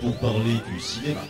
Pour 0.00 0.16
parler 0.16 0.54
du 0.72 0.80
cinéma. 0.80 1.20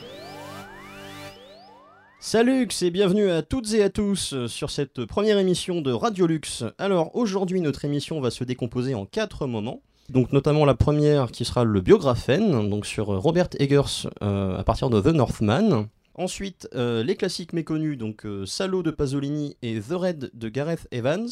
Salut 2.19 2.67
et 2.81 2.91
bienvenue 2.91 3.31
à 3.31 3.43
toutes 3.43 3.75
et 3.75 3.83
à 3.83 3.91
tous 3.91 4.47
sur 4.47 4.71
cette 4.71 5.05
première 5.05 5.37
émission 5.37 5.83
de 5.83 5.93
Radiolux. 5.93 6.65
Alors 6.79 7.15
aujourd'hui 7.15 7.61
notre 7.61 7.85
émission 7.85 8.23
va 8.23 8.31
se 8.31 8.43
décomposer 8.43 8.95
en 8.95 9.05
quatre 9.05 9.47
moments. 9.47 9.83
Donc 10.09 10.33
notamment 10.33 10.65
la 10.65 10.75
première 10.75 11.31
qui 11.31 11.45
sera 11.45 11.65
le 11.65 11.83
biographène, 11.83 12.71
donc 12.71 12.87
sur 12.87 13.09
Robert 13.09 13.49
Eggers 13.59 14.09
euh, 14.23 14.57
à 14.57 14.65
partir 14.65 14.89
de 14.89 15.03
The 15.03 15.15
Northman. 15.15 15.89
Ensuite 16.15 16.71
euh, 16.75 17.03
les 17.03 17.17
classiques 17.17 17.53
méconnus, 17.53 17.99
donc 17.99 18.25
euh, 18.25 18.47
Salo 18.47 18.83
de 18.83 18.93
Pasolini 18.93 19.59
et 19.61 19.79
The 19.79 19.93
Red 19.93 20.31
de 20.33 20.49
Gareth 20.49 20.89
Evans. 20.91 21.29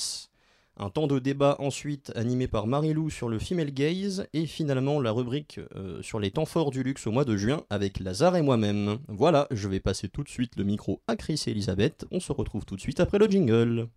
Un 0.78 0.88
temps 0.88 1.06
de 1.06 1.18
débat 1.18 1.56
ensuite 1.58 2.12
animé 2.16 2.48
par 2.48 2.66
Marilou 2.66 3.10
sur 3.10 3.28
le 3.28 3.38
female 3.38 3.72
gaze 3.72 4.26
et 4.32 4.46
finalement 4.46 5.00
la 5.00 5.12
rubrique 5.12 5.60
euh, 5.76 6.00
sur 6.02 6.18
les 6.18 6.30
temps 6.30 6.46
forts 6.46 6.70
du 6.70 6.82
luxe 6.82 7.06
au 7.06 7.12
mois 7.12 7.26
de 7.26 7.36
juin 7.36 7.62
avec 7.68 8.00
Lazare 8.00 8.36
et 8.36 8.42
moi-même. 8.42 8.98
Voilà, 9.06 9.46
je 9.50 9.68
vais 9.68 9.80
passer 9.80 10.08
tout 10.08 10.22
de 10.22 10.30
suite 10.30 10.56
le 10.56 10.64
micro 10.64 11.02
à 11.06 11.16
Chris 11.16 11.42
et 11.46 11.50
Elisabeth. 11.50 12.06
On 12.10 12.20
se 12.20 12.32
retrouve 12.32 12.64
tout 12.64 12.76
de 12.76 12.80
suite 12.80 13.00
après 13.00 13.18
le 13.18 13.26
jingle. 13.26 13.88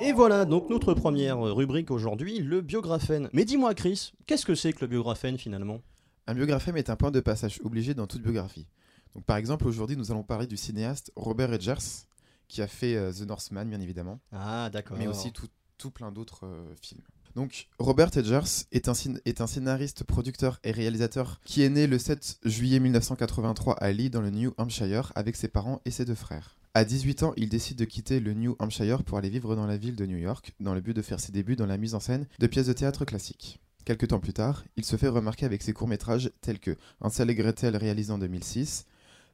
Et 0.00 0.12
voilà 0.12 0.44
donc 0.44 0.70
notre 0.70 0.94
première 0.94 1.40
rubrique 1.40 1.90
aujourd'hui, 1.90 2.38
le 2.38 2.60
biographène. 2.60 3.28
Mais 3.32 3.44
dis-moi 3.44 3.74
Chris, 3.74 4.12
qu'est-ce 4.26 4.46
que 4.46 4.54
c'est 4.54 4.72
que 4.72 4.82
le 4.82 4.86
biographène 4.86 5.36
finalement? 5.36 5.80
Un 6.26 6.34
biographème 6.34 6.76
est 6.76 6.90
un 6.90 6.96
point 6.96 7.10
de 7.10 7.20
passage 7.20 7.60
obligé 7.62 7.94
dans 7.94 8.06
toute 8.06 8.22
biographie. 8.22 8.66
Donc, 9.14 9.24
par 9.24 9.36
exemple, 9.36 9.66
aujourd'hui, 9.66 9.96
nous 9.96 10.10
allons 10.10 10.24
parler 10.24 10.46
du 10.46 10.56
cinéaste 10.56 11.12
Robert 11.16 11.52
Edgers, 11.52 12.04
qui 12.48 12.62
a 12.62 12.66
fait 12.66 12.96
euh, 12.96 13.12
The 13.12 13.22
Northman, 13.22 13.68
bien 13.68 13.80
évidemment, 13.80 14.20
Ah 14.32 14.68
d'accord. 14.72 14.98
mais 14.98 15.06
aussi 15.06 15.32
tout, 15.32 15.48
tout 15.78 15.90
plein 15.90 16.10
d'autres 16.12 16.46
euh, 16.46 16.74
films. 16.82 17.02
Donc, 17.34 17.68
Robert 17.78 18.10
Edgers 18.16 18.64
est 18.72 18.88
un, 18.88 18.94
est 19.24 19.40
un 19.40 19.46
scénariste, 19.46 20.04
producteur 20.04 20.58
et 20.64 20.70
réalisateur 20.70 21.40
qui 21.44 21.62
est 21.62 21.68
né 21.68 21.86
le 21.86 21.98
7 21.98 22.38
juillet 22.44 22.80
1983 22.80 23.74
à 23.74 23.92
Lee, 23.92 24.10
dans 24.10 24.22
le 24.22 24.30
New 24.30 24.52
Hampshire, 24.56 25.12
avec 25.14 25.36
ses 25.36 25.48
parents 25.48 25.80
et 25.84 25.90
ses 25.90 26.04
deux 26.04 26.14
frères. 26.14 26.56
À 26.74 26.84
18 26.84 27.22
ans, 27.22 27.32
il 27.36 27.48
décide 27.48 27.78
de 27.78 27.84
quitter 27.84 28.20
le 28.20 28.34
New 28.34 28.56
Hampshire 28.58 29.02
pour 29.02 29.16
aller 29.18 29.30
vivre 29.30 29.54
dans 29.54 29.66
la 29.66 29.76
ville 29.76 29.96
de 29.96 30.06
New 30.06 30.18
York, 30.18 30.54
dans 30.60 30.74
le 30.74 30.80
but 30.80 30.94
de 30.94 31.02
faire 31.02 31.20
ses 31.20 31.32
débuts 31.32 31.56
dans 31.56 31.66
la 31.66 31.78
mise 31.78 31.94
en 31.94 32.00
scène 32.00 32.26
de 32.38 32.46
pièces 32.46 32.66
de 32.66 32.72
théâtre 32.74 33.04
classiques. 33.04 33.60
Quelques 33.86 34.08
temps 34.08 34.18
plus 34.18 34.32
tard, 34.32 34.64
il 34.74 34.84
se 34.84 34.96
fait 34.96 35.06
remarquer 35.06 35.46
avec 35.46 35.62
ses 35.62 35.72
courts-métrages 35.72 36.32
tels 36.40 36.58
que 36.58 36.76
Ansel 37.00 37.30
et 37.30 37.36
Gretel 37.36 37.76
réalisé 37.76 38.12
en 38.12 38.18
2006, 38.18 38.84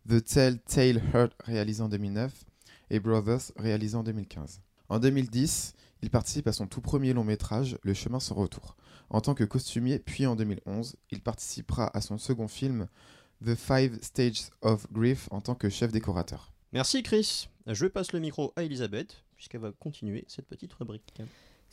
The 0.06 0.22
Telltale 0.22 1.00
Heart 1.14 1.32
réalisé 1.42 1.82
en 1.82 1.88
2009 1.88 2.44
et 2.90 3.00
Brothers 3.00 3.50
réalisé 3.56 3.96
en 3.96 4.02
2015. 4.02 4.60
En 4.90 4.98
2010, 4.98 5.72
il 6.02 6.10
participe 6.10 6.48
à 6.48 6.52
son 6.52 6.66
tout 6.66 6.82
premier 6.82 7.14
long 7.14 7.24
métrage, 7.24 7.78
Le 7.82 7.94
chemin 7.94 8.20
sans 8.20 8.34
retour. 8.34 8.76
En 9.08 9.22
tant 9.22 9.34
que 9.34 9.44
costumier, 9.44 9.98
puis 9.98 10.26
en 10.26 10.36
2011, 10.36 10.96
il 11.10 11.22
participera 11.22 11.90
à 11.96 12.02
son 12.02 12.18
second 12.18 12.46
film, 12.46 12.88
The 13.42 13.54
Five 13.54 14.00
Stages 14.02 14.50
of 14.60 14.86
Grief, 14.92 15.28
en 15.30 15.40
tant 15.40 15.54
que 15.54 15.70
chef 15.70 15.92
décorateur. 15.92 16.52
Merci 16.74 17.02
Chris. 17.02 17.48
Je 17.66 17.86
passe 17.86 18.12
le 18.12 18.20
micro 18.20 18.52
à 18.56 18.64
Elisabeth 18.64 19.24
puisqu'elle 19.34 19.62
va 19.62 19.72
continuer 19.72 20.26
cette 20.28 20.46
petite 20.46 20.74
rubrique. 20.74 21.14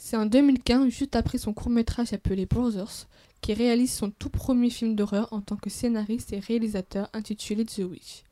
C'est 0.02 0.16
en 0.16 0.26
2015, 0.26 0.88
juste 0.88 1.18
après 1.18 1.38
son 1.38 1.54
court-métrage 1.54 2.14
appelé 2.14 2.46
Brothers, 2.46 3.10
qu'il 3.42 3.58
réalise 3.58 3.92
son 3.92 4.12
tout 4.12 4.30
premier 4.30 4.70
film 4.70 4.96
d'horreur 4.96 5.28
en 5.34 5.42
tant 5.42 5.58
que 5.58 5.70
scénariste 5.70 6.32
et 6.32 6.40
réalisateur 6.40 7.10
intitulé 7.12 7.66
The 7.66 7.80
Witch. 7.80 8.24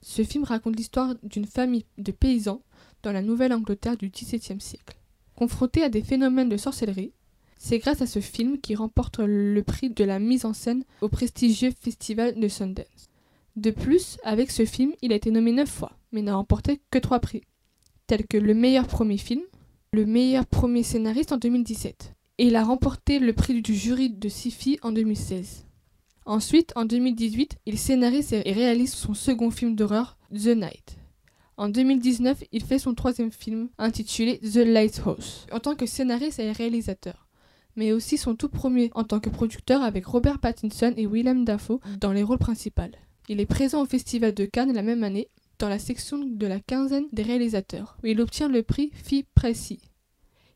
Ce 0.00 0.24
film 0.24 0.44
raconte 0.44 0.76
l'histoire 0.76 1.14
d'une 1.22 1.44
famille 1.44 1.84
de 1.98 2.10
paysans 2.10 2.62
dans 3.02 3.12
la 3.12 3.20
Nouvelle-Angleterre 3.20 3.98
du 3.98 4.08
XVIIe 4.08 4.62
siècle. 4.62 4.96
Confrontés 5.36 5.82
à 5.82 5.90
des 5.90 6.00
phénomènes 6.00 6.48
de 6.48 6.56
sorcellerie, 6.56 7.12
c'est 7.58 7.78
grâce 7.78 8.00
à 8.00 8.06
ce 8.06 8.20
film 8.20 8.58
qu'il 8.58 8.78
remporte 8.78 9.18
le 9.18 9.62
prix 9.62 9.90
de 9.90 10.04
la 10.04 10.18
mise 10.18 10.46
en 10.46 10.54
scène 10.54 10.84
au 11.02 11.10
prestigieux 11.10 11.72
festival 11.78 12.40
de 12.40 12.48
Sundance. 12.48 13.10
De 13.56 13.70
plus, 13.70 14.16
avec 14.24 14.50
ce 14.50 14.64
film, 14.64 14.94
il 15.02 15.12
a 15.12 15.16
été 15.16 15.30
nommé 15.30 15.52
9 15.52 15.68
fois, 15.68 15.92
mais 16.12 16.22
n'a 16.22 16.34
remporté 16.34 16.80
que 16.90 16.98
3 16.98 17.20
prix, 17.20 17.42
tels 18.06 18.26
que 18.26 18.38
le 18.38 18.54
meilleur 18.54 18.86
premier 18.86 19.18
film, 19.18 19.42
le 19.92 20.06
meilleur 20.06 20.46
premier 20.46 20.84
scénariste 20.84 21.32
en 21.32 21.36
2017. 21.36 22.14
Et 22.38 22.46
il 22.46 22.54
a 22.54 22.62
remporté 22.62 23.18
le 23.18 23.32
prix 23.32 23.60
du 23.60 23.74
jury 23.74 24.08
de 24.08 24.28
Sifi 24.28 24.78
en 24.82 24.92
2016. 24.92 25.66
Ensuite, 26.26 26.72
en 26.76 26.84
2018, 26.84 27.56
il 27.66 27.76
scénarise 27.76 28.32
et 28.32 28.52
réalise 28.52 28.94
son 28.94 29.14
second 29.14 29.50
film 29.50 29.74
d'horreur, 29.74 30.16
The 30.32 30.54
Night. 30.54 30.96
En 31.56 31.68
2019, 31.68 32.44
il 32.52 32.62
fait 32.62 32.78
son 32.78 32.94
troisième 32.94 33.32
film 33.32 33.68
intitulé 33.78 34.38
The 34.38 34.58
Lighthouse, 34.58 35.46
en 35.50 35.58
tant 35.58 35.74
que 35.74 35.86
scénariste 35.86 36.38
et 36.38 36.52
réalisateur, 36.52 37.26
mais 37.74 37.92
aussi 37.92 38.16
son 38.16 38.36
tout 38.36 38.48
premier 38.48 38.90
en 38.94 39.02
tant 39.02 39.18
que 39.18 39.28
producteur 39.28 39.82
avec 39.82 40.06
Robert 40.06 40.38
Pattinson 40.38 40.94
et 40.96 41.06
Willem 41.06 41.44
Dafoe 41.44 41.80
dans 42.00 42.12
les 42.12 42.22
rôles 42.22 42.38
principaux. 42.38 42.82
Il 43.28 43.40
est 43.40 43.46
présent 43.46 43.82
au 43.82 43.86
Festival 43.86 44.34
de 44.34 44.44
Cannes 44.44 44.72
la 44.72 44.82
même 44.82 45.02
année, 45.02 45.28
dans 45.60 45.68
la 45.68 45.78
section 45.78 46.18
de 46.18 46.46
la 46.46 46.58
quinzaine 46.58 47.06
des 47.12 47.22
réalisateurs, 47.22 47.96
où 48.02 48.06
il 48.06 48.20
obtient 48.20 48.48
le 48.48 48.62
prix 48.62 48.90
Phi 48.94 49.26
Presi. 49.34 49.78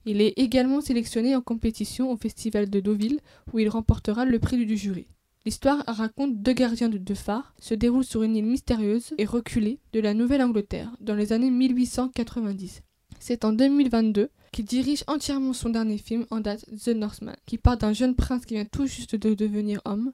Il 0.07 0.21
est 0.21 0.33
également 0.37 0.81
sélectionné 0.81 1.37
en 1.37 1.43
compétition 1.43 2.11
au 2.11 2.17
Festival 2.17 2.69
de 2.69 2.81
Deauville, 2.81 3.21
où 3.53 3.59
il 3.59 3.69
remportera 3.69 4.25
le 4.25 4.39
prix 4.39 4.65
du 4.65 4.77
jury. 4.77 5.07
L'histoire 5.45 5.85
raconte 5.87 6.43
deux 6.43 6.55
gardiens 6.55 6.89
de 6.89 6.97
deux 6.97 7.15
phares, 7.15 7.55
se 7.61 7.75
déroule 7.75 8.05
sur 8.05 8.23
une 8.23 8.35
île 8.35 8.47
mystérieuse 8.47 9.13
et 9.19 9.27
reculée 9.27 9.79
de 9.93 10.01
la 10.01 10.15
Nouvelle-Angleterre, 10.15 10.91
dans 11.01 11.15
les 11.15 11.35
années 11.35 11.51
1890. 11.51 12.83
C'est 13.21 13.45
en 13.45 13.53
2022 13.53 14.31
qu'il 14.53 14.65
dirige 14.65 15.05
entièrement 15.07 15.53
son 15.53 15.69
dernier 15.69 15.99
film 15.99 16.25
en 16.31 16.41
date, 16.41 16.65
The 16.83 16.89
Northman, 16.89 17.37
qui 17.45 17.59
part 17.59 17.77
d'un 17.77 17.93
jeune 17.93 18.15
prince 18.15 18.47
qui 18.47 18.55
vient 18.55 18.65
tout 18.65 18.87
juste 18.87 19.17
de 19.17 19.35
devenir 19.35 19.83
homme, 19.85 20.13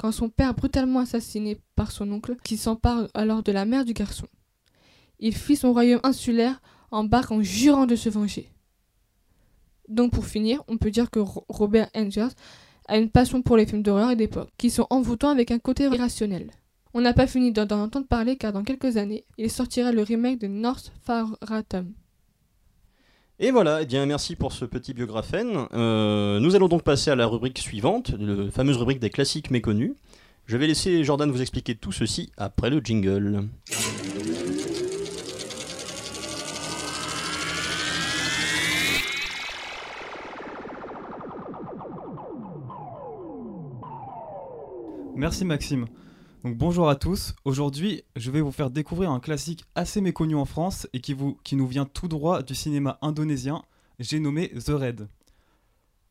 quand 0.00 0.12
son 0.12 0.30
père 0.30 0.54
brutalement 0.54 1.00
assassiné 1.00 1.58
par 1.76 1.92
son 1.92 2.10
oncle, 2.10 2.36
qui 2.42 2.56
s'empare 2.56 3.08
alors 3.12 3.42
de 3.42 3.52
la 3.52 3.66
mère 3.66 3.84
du 3.84 3.92
garçon. 3.92 4.26
Il 5.18 5.36
fuit 5.36 5.56
son 5.56 5.74
royaume 5.74 6.00
insulaire, 6.04 6.62
embarque 6.90 7.30
en 7.32 7.42
jurant 7.42 7.84
de 7.84 7.96
se 7.96 8.08
venger. 8.08 8.50
Donc 9.88 10.12
pour 10.12 10.24
finir, 10.24 10.62
on 10.68 10.78
peut 10.78 10.90
dire 10.90 11.10
que 11.10 11.18
Ro- 11.18 11.44
Robert 11.50 11.90
Engels 11.94 12.32
a 12.88 12.96
une 12.96 13.10
passion 13.10 13.42
pour 13.42 13.58
les 13.58 13.66
films 13.66 13.82
d'horreur 13.82 14.10
et 14.10 14.16
d'époque, 14.16 14.48
qui 14.56 14.70
sont 14.70 14.86
envoûtants 14.88 15.28
avec 15.28 15.50
un 15.50 15.58
côté 15.58 15.84
irrationnel. 15.84 16.50
On 16.94 17.02
n'a 17.02 17.12
pas 17.12 17.26
fini 17.26 17.52
d'en 17.52 17.68
entendre 17.82 18.06
parler 18.06 18.36
car 18.36 18.54
dans 18.54 18.64
quelques 18.64 18.96
années, 18.96 19.26
il 19.36 19.50
sortira 19.50 19.92
le 19.92 20.00
remake 20.02 20.38
de 20.38 20.46
North 20.46 20.92
Faratum. 21.02 21.92
Et 23.42 23.52
voilà, 23.52 23.80
eh 23.80 23.86
bien 23.86 24.04
merci 24.04 24.36
pour 24.36 24.52
ce 24.52 24.66
petit 24.66 24.92
biographène. 24.92 25.66
Euh, 25.72 26.38
nous 26.40 26.56
allons 26.56 26.68
donc 26.68 26.82
passer 26.82 27.10
à 27.10 27.14
la 27.14 27.26
rubrique 27.26 27.58
suivante, 27.58 28.10
la 28.18 28.50
fameuse 28.50 28.76
rubrique 28.76 28.98
des 28.98 29.08
classiques 29.08 29.50
méconnus. 29.50 29.92
Je 30.44 30.58
vais 30.58 30.66
laisser 30.66 31.02
Jordan 31.04 31.30
vous 31.30 31.40
expliquer 31.40 31.74
tout 31.74 31.90
ceci 31.90 32.30
après 32.36 32.68
le 32.68 32.80
jingle. 32.80 33.48
Merci 45.16 45.46
Maxime. 45.46 45.86
Bonjour 46.42 46.88
à 46.88 46.96
tous. 46.96 47.34
Aujourd'hui, 47.44 48.02
je 48.16 48.30
vais 48.30 48.40
vous 48.40 48.50
faire 48.50 48.70
découvrir 48.70 49.10
un 49.10 49.20
classique 49.20 49.66
assez 49.74 50.00
méconnu 50.00 50.34
en 50.34 50.46
France 50.46 50.88
et 50.94 51.00
qui, 51.00 51.14
nous 51.14 51.66
vient 51.66 51.84
tout 51.84 52.08
droit 52.08 52.42
du 52.42 52.54
cinéma 52.54 52.98
indonésien. 53.02 53.62
J'ai 53.98 54.20
nommé 54.20 54.48
The 54.48 54.70
Raid. 54.70 55.08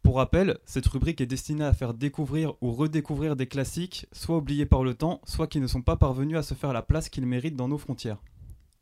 Pour 0.04 0.18
rappel, 0.18 0.60
cette 0.66 0.86
rubrique 0.86 1.20
est 1.20 1.26
destinée 1.26 1.64
à 1.64 1.74
faire 1.74 1.96
découvrir 1.96 2.54
ou 2.62 2.72
redécouvrir 2.74 3.36
des 3.36 3.48
classiques, 3.48 4.06
soit 4.12 4.38
oubliés 4.38 4.68
par 4.68 4.84
le 4.84 4.94
temps, 4.94 5.20
soit 5.26 5.48
qui 5.48 5.60
ne 5.60 5.66
sont 5.66 5.82
pas 5.82 5.96
parvenus 5.96 6.38
à 6.38 6.44
se 6.44 6.54
faire 6.54 6.74
la 6.74 6.84
place 6.84 7.10
qu'ils 7.10 7.26
méritent 7.26 7.56
dans 7.56 7.68
nos 7.68 7.80
frontières. 7.80 8.22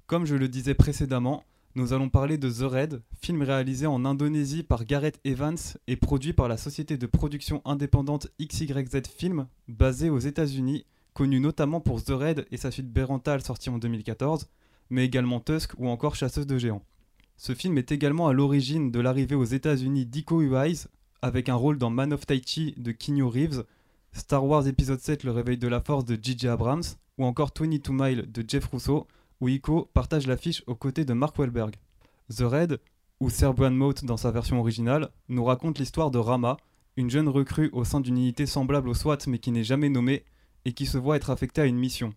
Comme 0.05 0.25
je 0.25 0.35
le 0.35 0.49
disais 0.49 0.73
précédemment, 0.75 1.45
nous 1.75 1.93
allons 1.93 2.09
parler 2.09 2.37
de 2.37 2.51
The 2.51 2.69
Raid, 2.69 3.01
film 3.21 3.41
réalisé 3.41 3.87
en 3.87 4.03
Indonésie 4.03 4.63
par 4.63 4.83
Gareth 4.83 5.21
Evans 5.23 5.57
et 5.87 5.95
produit 5.95 6.33
par 6.33 6.49
la 6.49 6.57
société 6.57 6.97
de 6.97 7.05
production 7.05 7.61
indépendante 7.63 8.27
XYZ 8.37 9.03
Film, 9.15 9.47
basée 9.69 10.09
aux 10.09 10.19
États-Unis, 10.19 10.85
connue 11.17 11.39
notamment 11.39 11.81
pour 11.81 12.03
The 12.03 12.11
Raid 12.11 12.45
et 12.51 12.57
sa 12.57 12.69
suite 12.69 12.93
Berental 12.93 13.41
sortie 13.41 13.71
en 13.71 13.79
2014, 13.79 14.47
mais 14.91 15.03
également 15.03 15.39
Tusk 15.39 15.71
ou 15.79 15.87
encore 15.87 16.13
Chasseuse 16.13 16.45
de 16.45 16.59
géants. 16.59 16.83
Ce 17.37 17.55
film 17.55 17.79
est 17.79 17.91
également 17.91 18.27
à 18.27 18.33
l'origine 18.33 18.91
de 18.91 18.99
l'arrivée 18.99 19.33
aux 19.33 19.43
États-Unis 19.43 20.05
d'Iko 20.05 20.43
Uwais, 20.43 20.85
avec 21.23 21.49
un 21.49 21.55
rôle 21.55 21.79
dans 21.79 21.89
Man 21.89 22.13
of 22.13 22.27
Tai 22.27 22.39
Chi 22.45 22.75
de 22.77 22.91
Keanu 22.91 23.23
Reeves, 23.23 23.63
Star 24.11 24.45
Wars 24.45 24.67
épisode 24.67 24.99
7 24.99 25.23
Le 25.23 25.31
réveil 25.31 25.57
de 25.57 25.67
la 25.67 25.81
force 25.81 26.05
de 26.05 26.19
J.J. 26.21 26.49
Abrams, 26.49 26.83
ou 27.17 27.25
encore 27.25 27.49
22 27.59 27.79
Mile 27.93 28.31
de 28.31 28.45
Jeff 28.47 28.67
Russo, 28.67 29.07
où 29.41 29.49
Iko 29.49 29.89
partage 29.95 30.27
l'affiche 30.27 30.61
aux 30.67 30.75
côtés 30.75 31.03
de 31.03 31.13
Mark 31.13 31.35
Wahlberg. 31.39 31.77
The 32.29 32.41
Raid, 32.41 32.79
ou 33.19 33.31
Serbian 33.31 33.71
Moat 33.71 34.03
dans 34.03 34.17
sa 34.17 34.29
version 34.29 34.59
originale, 34.59 35.09
nous 35.29 35.45
raconte 35.45 35.79
l'histoire 35.79 36.11
de 36.11 36.19
Rama, 36.19 36.57
une 36.95 37.09
jeune 37.09 37.27
recrue 37.27 37.71
au 37.73 37.85
sein 37.85 38.01
d'une 38.01 38.19
unité 38.19 38.45
semblable 38.45 38.87
au 38.87 38.93
SWAT 38.93 39.17
mais 39.25 39.39
qui 39.39 39.49
n'est 39.49 39.63
jamais 39.63 39.89
nommée 39.89 40.23
et 40.67 40.73
qui 40.73 40.85
se 40.85 40.97
voit 40.97 41.15
être 41.15 41.29
affectée 41.29 41.61
à 41.61 41.65
une 41.65 41.77
mission. 41.77 42.13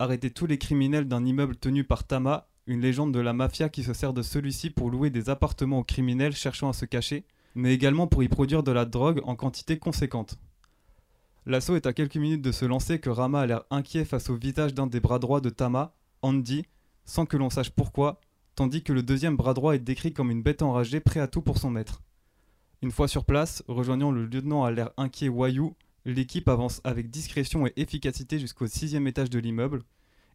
Arrêter 0.00 0.30
tous 0.30 0.46
les 0.46 0.58
criminels 0.58 1.06
d'un 1.06 1.24
immeuble 1.24 1.54
tenu 1.54 1.84
par 1.84 2.02
Tama, 2.02 2.48
une 2.66 2.80
légende 2.80 3.14
de 3.14 3.20
la 3.20 3.32
mafia 3.32 3.68
qui 3.68 3.84
se 3.84 3.92
sert 3.92 4.12
de 4.12 4.22
celui-ci 4.22 4.70
pour 4.70 4.90
louer 4.90 5.08
des 5.08 5.30
appartements 5.30 5.78
aux 5.78 5.84
criminels 5.84 6.34
cherchant 6.34 6.68
à 6.68 6.72
se 6.72 6.84
cacher, 6.84 7.24
mais 7.54 7.72
également 7.72 8.08
pour 8.08 8.24
y 8.24 8.28
produire 8.28 8.64
de 8.64 8.72
la 8.72 8.86
drogue 8.86 9.22
en 9.22 9.36
quantité 9.36 9.78
conséquente. 9.78 10.36
L'assaut 11.46 11.76
est 11.76 11.86
à 11.86 11.92
quelques 11.92 12.16
minutes 12.16 12.42
de 12.42 12.50
se 12.50 12.64
lancer 12.64 12.98
que 12.98 13.08
Rama 13.08 13.42
a 13.42 13.46
l'air 13.46 13.62
inquiet 13.70 14.04
face 14.04 14.30
au 14.30 14.34
visage 14.34 14.74
d'un 14.74 14.88
des 14.88 14.98
bras 14.98 15.20
droits 15.20 15.40
de 15.40 15.50
Tama, 15.50 15.94
Andy, 16.22 16.66
sans 17.04 17.24
que 17.24 17.36
l'on 17.36 17.50
sache 17.50 17.70
pourquoi, 17.70 18.18
tandis 18.56 18.82
que 18.82 18.92
le 18.92 19.04
deuxième 19.04 19.36
bras 19.36 19.54
droit 19.54 19.76
est 19.76 19.78
décrit 19.78 20.12
comme 20.12 20.32
une 20.32 20.42
bête 20.42 20.62
enragée 20.62 20.98
prêt 20.98 21.20
à 21.20 21.28
tout 21.28 21.40
pour 21.40 21.58
son 21.58 21.70
maître. 21.70 22.02
Une 22.82 22.90
fois 22.90 23.06
sur 23.06 23.24
place, 23.24 23.62
rejoignant 23.68 24.10
le 24.10 24.26
lieutenant 24.26 24.64
à 24.64 24.72
l'air 24.72 24.90
inquiet 24.96 25.28
Wayu, 25.28 25.76
l'équipe 26.06 26.48
avance 26.48 26.80
avec 26.84 27.10
discrétion 27.10 27.66
et 27.66 27.72
efficacité 27.76 28.38
jusqu'au 28.38 28.68
sixième 28.68 29.08
étage 29.08 29.28
de 29.28 29.40
l'immeuble, 29.40 29.82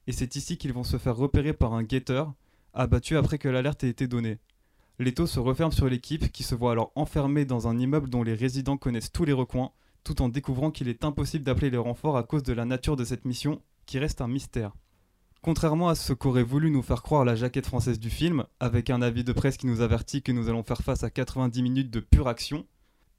et 0.06 0.12
c'est 0.12 0.35
ici 0.35 0.57
qu'ils 0.57 0.73
vont 0.73 0.83
se 0.83 0.97
faire 0.97 1.15
repérer 1.15 1.53
par 1.53 1.73
un 1.73 1.83
guetteur, 1.83 2.33
abattu 2.73 3.15
après 3.15 3.38
que 3.38 3.47
l'alerte 3.47 3.85
ait 3.85 3.89
été 3.89 4.06
donnée. 4.07 4.38
L'étau 5.00 5.27
se 5.27 5.39
referme 5.39 5.71
sur 5.71 5.88
l'équipe 5.88 6.31
qui 6.31 6.44
se 6.44 6.56
voit 6.56 6.73
alors 6.73 6.91
enfermée 6.95 7.45
dans 7.45 7.69
un 7.69 7.79
immeuble 7.79 8.09
dont 8.09 8.21
les 8.21 8.33
résidents 8.33 8.77
connaissent 8.77 9.13
tous 9.13 9.23
les 9.23 9.33
recoins, 9.33 9.71
tout 10.03 10.21
en 10.21 10.27
découvrant 10.27 10.71
qu'il 10.71 10.89
est 10.89 11.06
impossible 11.06 11.45
d'appeler 11.45 11.69
les 11.69 11.77
renforts 11.77 12.18
à 12.18 12.23
cause 12.23 12.44
de 12.44 12.53
la 12.53 12.65
nature 12.65 12.97
de 12.97 13.06
cette 13.06 13.25
mission, 13.25 13.62
qui 13.85 13.97
reste 13.97 14.19
un 14.19 14.27
mystère. 14.27 14.73
Contrairement 15.41 15.88
à 15.88 15.95
ce 15.95 16.12
qu'aurait 16.12 16.44
voulu 16.44 16.69
nous 16.69 16.83
faire 16.83 17.01
croire 17.01 17.23
la 17.23 17.35
jaquette 17.35 17.65
française 17.65 18.00
du 18.00 18.09
film, 18.09 18.44
avec 18.59 18.89
un 18.89 19.01
avis 19.01 19.23
de 19.23 19.31
presse 19.31 19.57
qui 19.57 19.68
nous 19.68 19.81
avertit 19.81 20.21
que 20.21 20.33
nous 20.33 20.50
allons 20.50 20.63
faire 20.63 20.81
face 20.81 21.03
à 21.03 21.09
90 21.09 21.63
minutes 21.63 21.91
de 21.91 22.01
pure 22.01 22.27
action, 22.27 22.65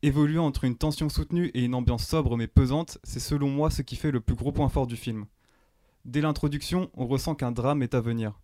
évoluant 0.03 0.47
entre 0.47 0.65
une 0.65 0.77
tension 0.77 1.09
soutenue 1.09 1.51
et 1.55 1.65
une 1.65 1.75
ambiance 1.75 2.07
sobre 2.07 2.37
mais 2.37 2.49
pesante, 2.49 2.99
c'est 3.05 3.21
selon 3.21 3.49
moi 3.49 3.71
ce 3.71 3.83
qui 3.83 3.97
fait 3.97 4.11
le 4.11 4.21
plus 4.21 4.35
gros 4.35 4.53
point 4.53 4.69
fort 4.69 4.87
du 4.87 4.97
film. 4.97 5.27
Dès 6.05 6.21
l'introduction, 6.21 6.91
on 6.95 7.07
ressent 7.07 7.35
qu'un 7.35 7.53
drame 7.53 7.83
est 7.83 7.95
à 7.95 8.01
venir. 8.01 8.41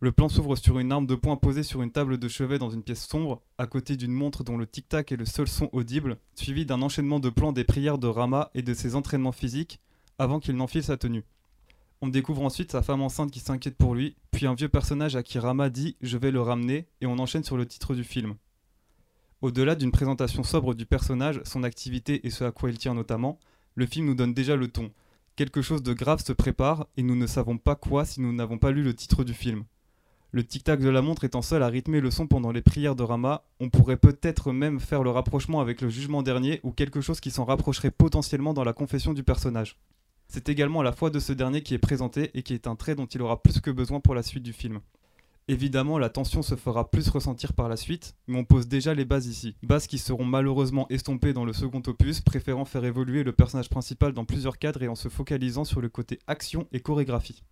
Le 0.00 0.10
plan 0.10 0.28
s'ouvre 0.28 0.56
sur 0.56 0.80
une 0.80 0.90
arme 0.90 1.06
de 1.06 1.14
poing 1.14 1.36
posée 1.36 1.62
sur 1.62 1.82
une 1.82 1.92
table 1.92 2.18
de 2.18 2.26
chevet 2.26 2.58
dans 2.58 2.70
une 2.70 2.82
pièce 2.82 3.06
sombre, 3.06 3.40
à 3.58 3.68
côté 3.68 3.96
d'une 3.96 4.12
montre 4.12 4.42
dont 4.42 4.56
le 4.56 4.66
tic-tac 4.66 5.12
est 5.12 5.16
le 5.16 5.26
seul 5.26 5.46
son 5.46 5.68
audible, 5.72 6.16
suivi 6.34 6.66
d'un 6.66 6.82
enchaînement 6.82 7.20
de 7.20 7.30
plans 7.30 7.52
des 7.52 7.62
prières 7.62 7.98
de 7.98 8.08
Rama 8.08 8.50
et 8.54 8.62
de 8.62 8.74
ses 8.74 8.96
entraînements 8.96 9.30
physiques, 9.30 9.78
avant 10.18 10.40
qu'il 10.40 10.56
n'enfile 10.56 10.82
sa 10.82 10.96
tenue. 10.96 11.24
On 12.00 12.08
découvre 12.08 12.42
ensuite 12.42 12.72
sa 12.72 12.82
femme 12.82 13.00
enceinte 13.00 13.30
qui 13.30 13.38
s'inquiète 13.38 13.76
pour 13.76 13.94
lui, 13.94 14.16
puis 14.32 14.46
un 14.46 14.54
vieux 14.54 14.68
personnage 14.68 15.14
à 15.14 15.22
qui 15.22 15.38
Rama 15.38 15.70
dit 15.70 15.96
Je 16.00 16.18
vais 16.18 16.32
le 16.32 16.40
ramener, 16.40 16.88
et 17.00 17.06
on 17.06 17.20
enchaîne 17.20 17.44
sur 17.44 17.56
le 17.56 17.66
titre 17.66 17.94
du 17.94 18.02
film. 18.02 18.34
Au-delà 19.42 19.74
d'une 19.74 19.90
présentation 19.90 20.44
sobre 20.44 20.72
du 20.72 20.86
personnage, 20.86 21.40
son 21.42 21.64
activité 21.64 22.24
et 22.24 22.30
ce 22.30 22.44
à 22.44 22.52
quoi 22.52 22.70
il 22.70 22.78
tient 22.78 22.94
notamment, 22.94 23.40
le 23.74 23.86
film 23.86 24.06
nous 24.06 24.14
donne 24.14 24.34
déjà 24.34 24.54
le 24.54 24.68
ton. 24.68 24.92
Quelque 25.34 25.62
chose 25.62 25.82
de 25.82 25.92
grave 25.92 26.24
se 26.24 26.32
prépare 26.32 26.86
et 26.96 27.02
nous 27.02 27.16
ne 27.16 27.26
savons 27.26 27.58
pas 27.58 27.74
quoi 27.74 28.04
si 28.04 28.20
nous 28.20 28.32
n'avons 28.32 28.58
pas 28.58 28.70
lu 28.70 28.84
le 28.84 28.94
titre 28.94 29.24
du 29.24 29.34
film. 29.34 29.64
Le 30.30 30.44
tic-tac 30.44 30.78
de 30.78 30.88
la 30.88 31.02
montre 31.02 31.24
étant 31.24 31.42
seul 31.42 31.64
à 31.64 31.66
rythmer 31.66 32.00
le 32.00 32.12
son 32.12 32.28
pendant 32.28 32.52
les 32.52 32.62
prières 32.62 32.94
de 32.94 33.02
Rama, 33.02 33.42
on 33.58 33.68
pourrait 33.68 33.96
peut-être 33.96 34.52
même 34.52 34.78
faire 34.78 35.02
le 35.02 35.10
rapprochement 35.10 35.60
avec 35.60 35.80
le 35.80 35.88
jugement 35.88 36.22
dernier 36.22 36.60
ou 36.62 36.70
quelque 36.70 37.00
chose 37.00 37.18
qui 37.18 37.32
s'en 37.32 37.44
rapprocherait 37.44 37.90
potentiellement 37.90 38.54
dans 38.54 38.62
la 38.62 38.72
confession 38.72 39.12
du 39.12 39.24
personnage. 39.24 39.76
C'est 40.28 40.50
également 40.50 40.82
la 40.82 40.92
foi 40.92 41.10
de 41.10 41.18
ce 41.18 41.32
dernier 41.32 41.64
qui 41.64 41.74
est 41.74 41.78
présenté 41.78 42.30
et 42.34 42.44
qui 42.44 42.54
est 42.54 42.68
un 42.68 42.76
trait 42.76 42.94
dont 42.94 43.06
il 43.06 43.20
aura 43.20 43.42
plus 43.42 43.60
que 43.60 43.72
besoin 43.72 43.98
pour 43.98 44.14
la 44.14 44.22
suite 44.22 44.44
du 44.44 44.52
film. 44.52 44.78
Évidemment, 45.48 45.98
la 45.98 46.08
tension 46.08 46.42
se 46.42 46.54
fera 46.54 46.90
plus 46.90 47.08
ressentir 47.08 47.52
par 47.52 47.68
la 47.68 47.76
suite, 47.76 48.14
mais 48.28 48.38
on 48.38 48.44
pose 48.44 48.68
déjà 48.68 48.94
les 48.94 49.04
bases 49.04 49.26
ici. 49.26 49.56
Bases 49.62 49.86
qui 49.86 49.98
seront 49.98 50.24
malheureusement 50.24 50.86
estompées 50.88 51.32
dans 51.32 51.44
le 51.44 51.52
second 51.52 51.82
opus, 51.86 52.20
préférant 52.20 52.64
faire 52.64 52.84
évoluer 52.84 53.24
le 53.24 53.32
personnage 53.32 53.68
principal 53.68 54.12
dans 54.12 54.24
plusieurs 54.24 54.58
cadres 54.58 54.82
et 54.82 54.88
en 54.88 54.94
se 54.94 55.08
focalisant 55.08 55.64
sur 55.64 55.80
le 55.80 55.88
côté 55.88 56.20
action 56.26 56.68
et 56.72 56.80
chorégraphie. 56.80 57.42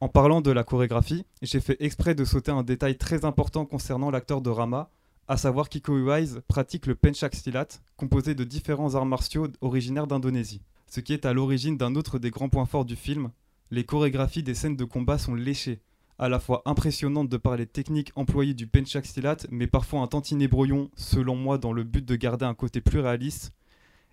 En 0.00 0.08
parlant 0.08 0.40
de 0.40 0.50
la 0.50 0.64
chorégraphie, 0.64 1.24
j'ai 1.42 1.60
fait 1.60 1.76
exprès 1.78 2.16
de 2.16 2.24
sauter 2.24 2.50
un 2.50 2.64
détail 2.64 2.98
très 2.98 3.24
important 3.24 3.64
concernant 3.64 4.10
l'acteur 4.10 4.40
de 4.40 4.50
Rama, 4.50 4.90
à 5.28 5.36
savoir 5.36 5.68
qu'Iko 5.68 5.96
Uwais 5.96 6.40
pratique 6.48 6.86
le 6.86 6.96
penchak 6.96 7.36
silat, 7.36 7.68
composé 7.96 8.34
de 8.34 8.42
différents 8.42 8.96
arts 8.96 9.06
martiaux 9.06 9.46
originaires 9.60 10.08
d'Indonésie 10.08 10.60
ce 10.92 11.00
qui 11.00 11.14
est 11.14 11.24
à 11.24 11.32
l'origine 11.32 11.78
d'un 11.78 11.94
autre 11.94 12.18
des 12.18 12.30
grands 12.30 12.50
points 12.50 12.66
forts 12.66 12.84
du 12.84 12.96
film. 12.96 13.30
Les 13.70 13.84
chorégraphies 13.84 14.42
des 14.42 14.54
scènes 14.54 14.76
de 14.76 14.84
combat 14.84 15.16
sont 15.16 15.34
léchées, 15.34 15.80
à 16.18 16.28
la 16.28 16.38
fois 16.38 16.62
impressionnantes 16.66 17.28
de 17.28 17.36
par 17.36 17.56
les 17.56 17.66
techniques 17.66 18.12
employées 18.14 18.54
du 18.54 18.66
penchak 18.66 19.06
silat, 19.06 19.38
mais 19.50 19.66
parfois 19.66 20.00
un 20.00 20.06
tantinet 20.06 20.48
brouillon, 20.48 20.90
selon 20.96 21.36
moi 21.36 21.58
dans 21.58 21.72
le 21.72 21.84
but 21.84 22.04
de 22.04 22.16
garder 22.16 22.44
un 22.44 22.54
côté 22.54 22.80
plus 22.80 23.00
réaliste, 23.00 23.52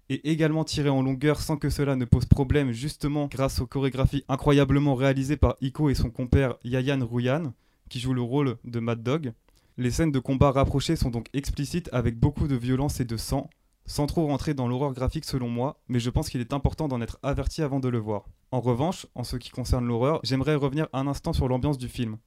et 0.09 0.31
également 0.31 0.63
tirées 0.63 0.89
en 0.89 1.03
longueur 1.03 1.39
sans 1.39 1.57
que 1.57 1.69
cela 1.69 1.95
ne 1.95 2.05
pose 2.05 2.25
problème 2.25 2.71
justement 2.71 3.27
grâce 3.27 3.61
aux 3.61 3.67
chorégraphies 3.67 4.25
incroyablement 4.27 4.95
réalisées 4.95 5.37
par 5.37 5.55
Iko 5.61 5.89
et 5.89 5.95
son 5.95 6.09
compère 6.09 6.55
Yayan 6.63 7.05
Ruyan, 7.05 7.53
qui 7.89 7.99
joue 7.99 8.13
le 8.13 8.21
rôle 8.21 8.57
de 8.63 8.79
Mad 8.79 9.03
Dog. 9.03 9.33
Les 9.77 9.91
scènes 9.91 10.11
de 10.11 10.19
combat 10.19 10.51
rapprochées 10.51 10.95
sont 10.95 11.09
donc 11.09 11.27
explicites 11.33 11.89
avec 11.93 12.17
beaucoup 12.17 12.47
de 12.47 12.55
violence 12.55 12.99
et 12.99 13.05
de 13.05 13.17
sang, 13.17 13.49
sans 13.89 14.05
trop 14.05 14.27
rentrer 14.27 14.53
dans 14.53 14.67
l'horreur 14.67 14.93
graphique 14.93 15.25
selon 15.25 15.49
moi, 15.49 15.81
mais 15.87 15.99
je 15.99 16.11
pense 16.11 16.29
qu'il 16.29 16.41
est 16.41 16.53
important 16.53 16.87
d'en 16.87 17.01
être 17.01 17.17
averti 17.23 17.63
avant 17.63 17.79
de 17.79 17.89
le 17.89 17.97
voir. 17.97 18.25
En 18.51 18.59
revanche, 18.61 19.07
en 19.15 19.23
ce 19.23 19.35
qui 19.35 19.49
concerne 19.49 19.87
l'horreur, 19.87 20.19
j'aimerais 20.21 20.53
revenir 20.53 20.87
un 20.93 21.07
instant 21.07 21.33
sur 21.33 21.47
l'ambiance 21.47 21.79
du 21.79 21.89
film. 21.89 22.17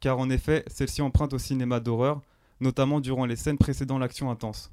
Car 0.00 0.18
en 0.18 0.30
effet, 0.30 0.64
celle-ci 0.68 1.02
emprunte 1.02 1.34
au 1.34 1.38
cinéma 1.38 1.80
d'horreur, 1.80 2.22
notamment 2.60 2.98
durant 2.98 3.26
les 3.26 3.36
scènes 3.36 3.58
précédant 3.58 3.98
l'action 3.98 4.30
intense. 4.30 4.72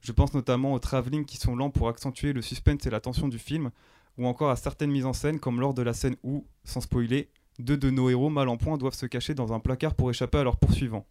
Je 0.00 0.12
pense 0.12 0.32
notamment 0.32 0.72
aux 0.72 0.78
travelling 0.78 1.26
qui 1.26 1.36
sont 1.36 1.54
lents 1.54 1.70
pour 1.70 1.90
accentuer 1.90 2.32
le 2.32 2.40
suspense 2.40 2.86
et 2.86 2.90
la 2.90 3.00
tension 3.00 3.28
du 3.28 3.38
film, 3.38 3.70
ou 4.16 4.26
encore 4.26 4.50
à 4.50 4.56
certaines 4.56 4.90
mises 4.90 5.04
en 5.04 5.12
scène 5.12 5.38
comme 5.38 5.60
lors 5.60 5.74
de 5.74 5.82
la 5.82 5.92
scène 5.92 6.16
où, 6.22 6.46
sans 6.64 6.80
spoiler, 6.80 7.28
deux 7.58 7.76
de 7.76 7.90
nos 7.90 8.08
héros 8.08 8.30
mal 8.30 8.48
en 8.48 8.56
point 8.56 8.78
doivent 8.78 8.94
se 8.94 9.04
cacher 9.04 9.34
dans 9.34 9.52
un 9.52 9.60
placard 9.60 9.94
pour 9.94 10.08
échapper 10.08 10.38
à 10.38 10.44
leurs 10.44 10.56
poursuivants. 10.56 11.04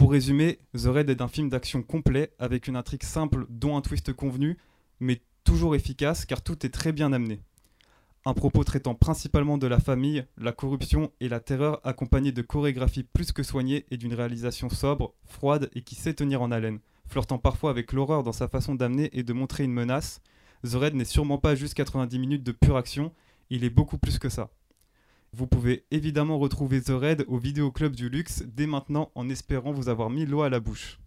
Pour 0.00 0.12
résumer, 0.12 0.60
The 0.72 0.86
Raid 0.86 1.10
est 1.10 1.20
un 1.20 1.28
film 1.28 1.50
d'action 1.50 1.82
complet 1.82 2.32
avec 2.38 2.68
une 2.68 2.76
intrigue 2.76 3.02
simple 3.02 3.44
dont 3.50 3.76
un 3.76 3.82
twist 3.82 4.14
convenu, 4.14 4.56
mais 4.98 5.20
toujours 5.44 5.74
efficace 5.74 6.24
car 6.24 6.40
tout 6.40 6.64
est 6.64 6.70
très 6.70 6.92
bien 6.92 7.12
amené. 7.12 7.42
Un 8.24 8.32
propos 8.32 8.64
traitant 8.64 8.94
principalement 8.94 9.58
de 9.58 9.66
la 9.66 9.78
famille, 9.78 10.24
la 10.38 10.52
corruption 10.52 11.12
et 11.20 11.28
la 11.28 11.38
terreur 11.38 11.82
accompagné 11.84 12.32
de 12.32 12.40
chorégraphies 12.40 13.02
plus 13.02 13.32
que 13.32 13.42
soignées 13.42 13.84
et 13.90 13.98
d'une 13.98 14.14
réalisation 14.14 14.70
sobre, 14.70 15.12
froide 15.26 15.68
et 15.74 15.82
qui 15.82 15.96
sait 15.96 16.14
tenir 16.14 16.40
en 16.40 16.50
haleine, 16.50 16.80
flirtant 17.06 17.36
parfois 17.36 17.68
avec 17.68 17.92
l'horreur 17.92 18.22
dans 18.22 18.32
sa 18.32 18.48
façon 18.48 18.74
d'amener 18.74 19.10
et 19.12 19.22
de 19.22 19.34
montrer 19.34 19.64
une 19.64 19.74
menace. 19.74 20.22
The 20.64 20.76
Raid 20.76 20.94
n'est 20.94 21.04
sûrement 21.04 21.36
pas 21.36 21.54
juste 21.54 21.74
90 21.74 22.18
minutes 22.18 22.42
de 22.42 22.52
pure 22.52 22.78
action, 22.78 23.12
il 23.50 23.64
est 23.64 23.70
beaucoup 23.70 23.98
plus 23.98 24.18
que 24.18 24.30
ça. 24.30 24.48
Vous 25.32 25.46
pouvez 25.46 25.84
évidemment 25.90 26.38
retrouver 26.38 26.82
The 26.82 26.90
Raid 26.90 27.24
au 27.28 27.38
Vidéo 27.38 27.70
Club 27.70 27.94
du 27.94 28.08
Luxe 28.08 28.42
dès 28.46 28.66
maintenant 28.66 29.12
en 29.14 29.28
espérant 29.28 29.72
vous 29.72 29.88
avoir 29.88 30.10
mis 30.10 30.26
l'eau 30.26 30.42
à 30.42 30.50
la 30.50 30.60
bouche. 30.60 30.98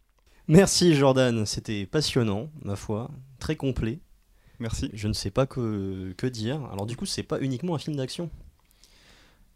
Merci 0.48 0.96
Jordan, 0.96 1.46
c'était 1.46 1.86
passionnant, 1.86 2.50
ma 2.64 2.76
foi, 2.76 3.12
très 3.40 3.56
complet. 3.56 4.00
Merci. 4.60 4.90
Je 4.94 5.08
ne 5.08 5.14
sais 5.14 5.32
pas 5.32 5.46
que, 5.46 6.14
que 6.18 6.28
dire. 6.28 6.64
Alors 6.72 6.86
du 6.86 6.96
coup, 6.96 7.06
c'est 7.06 7.24
pas 7.24 7.42
uniquement 7.42 7.76
un 7.76 7.80
film 7.80 7.96
d'action? 7.98 8.30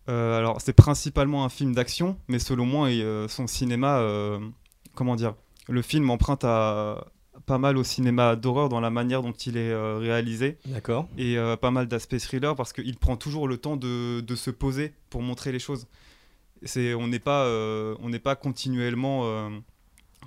Euh, 0.10 0.38
alors 0.38 0.62
c'est 0.62 0.74
principalement 0.74 1.44
un 1.44 1.50
film 1.50 1.74
d'action, 1.74 2.18
mais 2.28 2.40
selon 2.40 2.66
moi, 2.66 2.90
euh, 2.90 3.28
son 3.28 3.48
cinéma, 3.48 4.00
euh, 4.00 4.40
comment 4.96 5.16
dire, 5.16 5.36
le 5.68 5.82
film 5.82 6.10
emprunte 6.10 6.44
à, 6.44 7.06
pas 7.48 7.58
mal 7.58 7.78
au 7.78 7.84
cinéma 7.84 8.36
d'horreur 8.36 8.68
dans 8.68 8.82
la 8.82 8.90
manière 8.90 9.24
dont 9.24 9.32
il 9.32 9.56
est 9.56 9.72
euh, 9.72 9.98
réalisé. 9.98 10.58
D'accord. 10.66 11.08
Et 11.18 11.38
euh, 11.38 11.56
pas 11.56 11.72
mal 11.72 11.88
d'aspects 11.88 12.18
thriller 12.18 12.56
parce 12.56 12.74
qu'il 12.74 12.98
prend 12.98 13.16
toujours 13.16 13.48
le 13.48 13.58
temps 13.58 13.78
de, 13.78 14.20
de, 14.20 14.36
se 14.36 14.52
poser 14.52 14.94
pour 15.10 15.22
montrer 15.22 15.54
les 15.54 15.60
choses. 15.60 15.88
C'est, 16.64 16.94
on 16.94 17.08
n'est 17.08 17.20
pas, 17.20 17.46
euh, 17.46 17.96
on 18.02 18.10
n'est 18.10 18.20
pas 18.20 18.36
continuellement, 18.36 19.50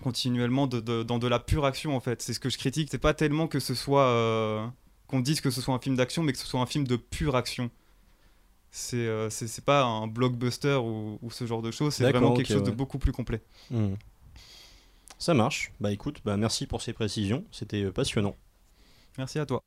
continuellement 0.03 0.67
de, 0.67 0.81
de, 0.81 1.03
dans 1.03 1.19
de 1.19 1.29
la 1.29 1.39
pure 1.39 1.67
action 1.67 1.95
en 1.95 2.01
fait. 2.01 2.23
C'est 2.23 2.33
ce 2.33 2.41
que 2.41 2.49
je 2.49 2.57
critique. 2.57 2.89
C'est 2.91 2.99
pas 2.99 3.13
tellement 3.13 3.49
que 3.49 3.61
ce 3.61 3.75
soit, 3.75 4.73
qu'on 5.07 5.21
dise 5.21 5.43
que 5.43 5.51
ce 5.51 5.61
soit 5.61 5.75
un 5.75 5.79
film 5.79 5.97
d'action, 5.97 6.23
mais 6.23 6.33
que 6.33 6.39
ce 6.39 6.47
soit 6.47 6.61
un 6.61 6.67
film 6.67 6.87
de 6.87 6.97
pure 6.97 7.37
action. 7.37 7.71
C'est, 8.71 9.29
c'est, 9.29 9.65
pas 9.65 9.83
un 9.83 10.07
blockbuster 10.07 10.77
ou, 10.77 11.19
ou, 11.21 11.31
ce 11.31 11.45
genre 11.45 11.61
de 11.61 11.71
choses. 11.71 11.95
C'est 11.95 12.05
vraiment 12.05 12.33
quelque 12.33 12.47
okay, 12.47 12.55
chose 12.55 12.63
ouais. 12.63 12.71
de 12.71 12.75
beaucoup 12.75 12.99
plus 12.99 13.13
complet. 13.13 13.43
Mmh. 13.71 13.89
Ça 15.21 15.35
marche. 15.35 15.71
Bah 15.81 15.93
écoute, 15.93 16.23
bah 16.25 16.39
merci 16.39 16.67
pour 16.67 16.81
ces 16.81 16.95
précisions. 16.95 17.45
C'était 17.53 17.85
euh, 17.85 17.93
passionnant. 17.93 18.37
Merci 19.19 19.39
à 19.39 19.45
toi. 19.45 19.63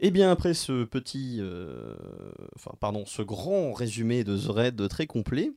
Et 0.00 0.10
bien 0.10 0.30
après 0.30 0.54
ce 0.54 0.84
petit, 0.84 1.36
euh, 1.40 1.94
enfin 2.56 2.72
pardon, 2.80 3.04
ce 3.04 3.20
grand 3.20 3.74
résumé 3.74 4.24
de 4.24 4.36
The 4.36 4.48
Raid 4.48 4.88
très 4.88 5.06
complet, 5.06 5.52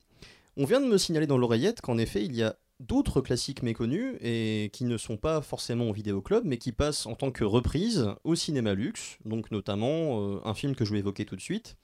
on 0.58 0.66
vient 0.66 0.82
de 0.82 0.86
me 0.86 0.98
signaler 0.98 1.28
dans 1.28 1.38
l'oreillette 1.38 1.80
qu'en 1.80 1.98
effet 1.98 2.26
il 2.26 2.36
y 2.36 2.44
a 2.44 2.58
d'autres 2.82 3.22
classiques 3.22 3.64
méconnus 3.64 4.18
et 4.22 4.70
qui 4.74 4.84
ne 4.84 4.98
sont 4.98 5.18
pas 5.18 5.42
forcément 5.42 5.90
au 5.90 5.94
vidéoclub 5.94 6.44
mais 6.44 6.58
qui 6.58 6.74
passent 6.74 7.06
en 7.06 7.16
tant 7.16 7.32
que 7.32 7.46
reprise 7.46 8.10
au 8.26 8.36
cinéma 8.36 8.74
luxe, 8.74 9.18
donc 9.24 9.50
notamment 9.52 10.22
euh, 10.22 10.40
un 10.44 10.56
film 10.56 10.76
que 10.76 10.84
je 10.84 10.92
vais 10.92 11.00
évoquer 11.00 11.24
tout 11.26 11.38
de 11.38 11.42
suite, 11.42 11.78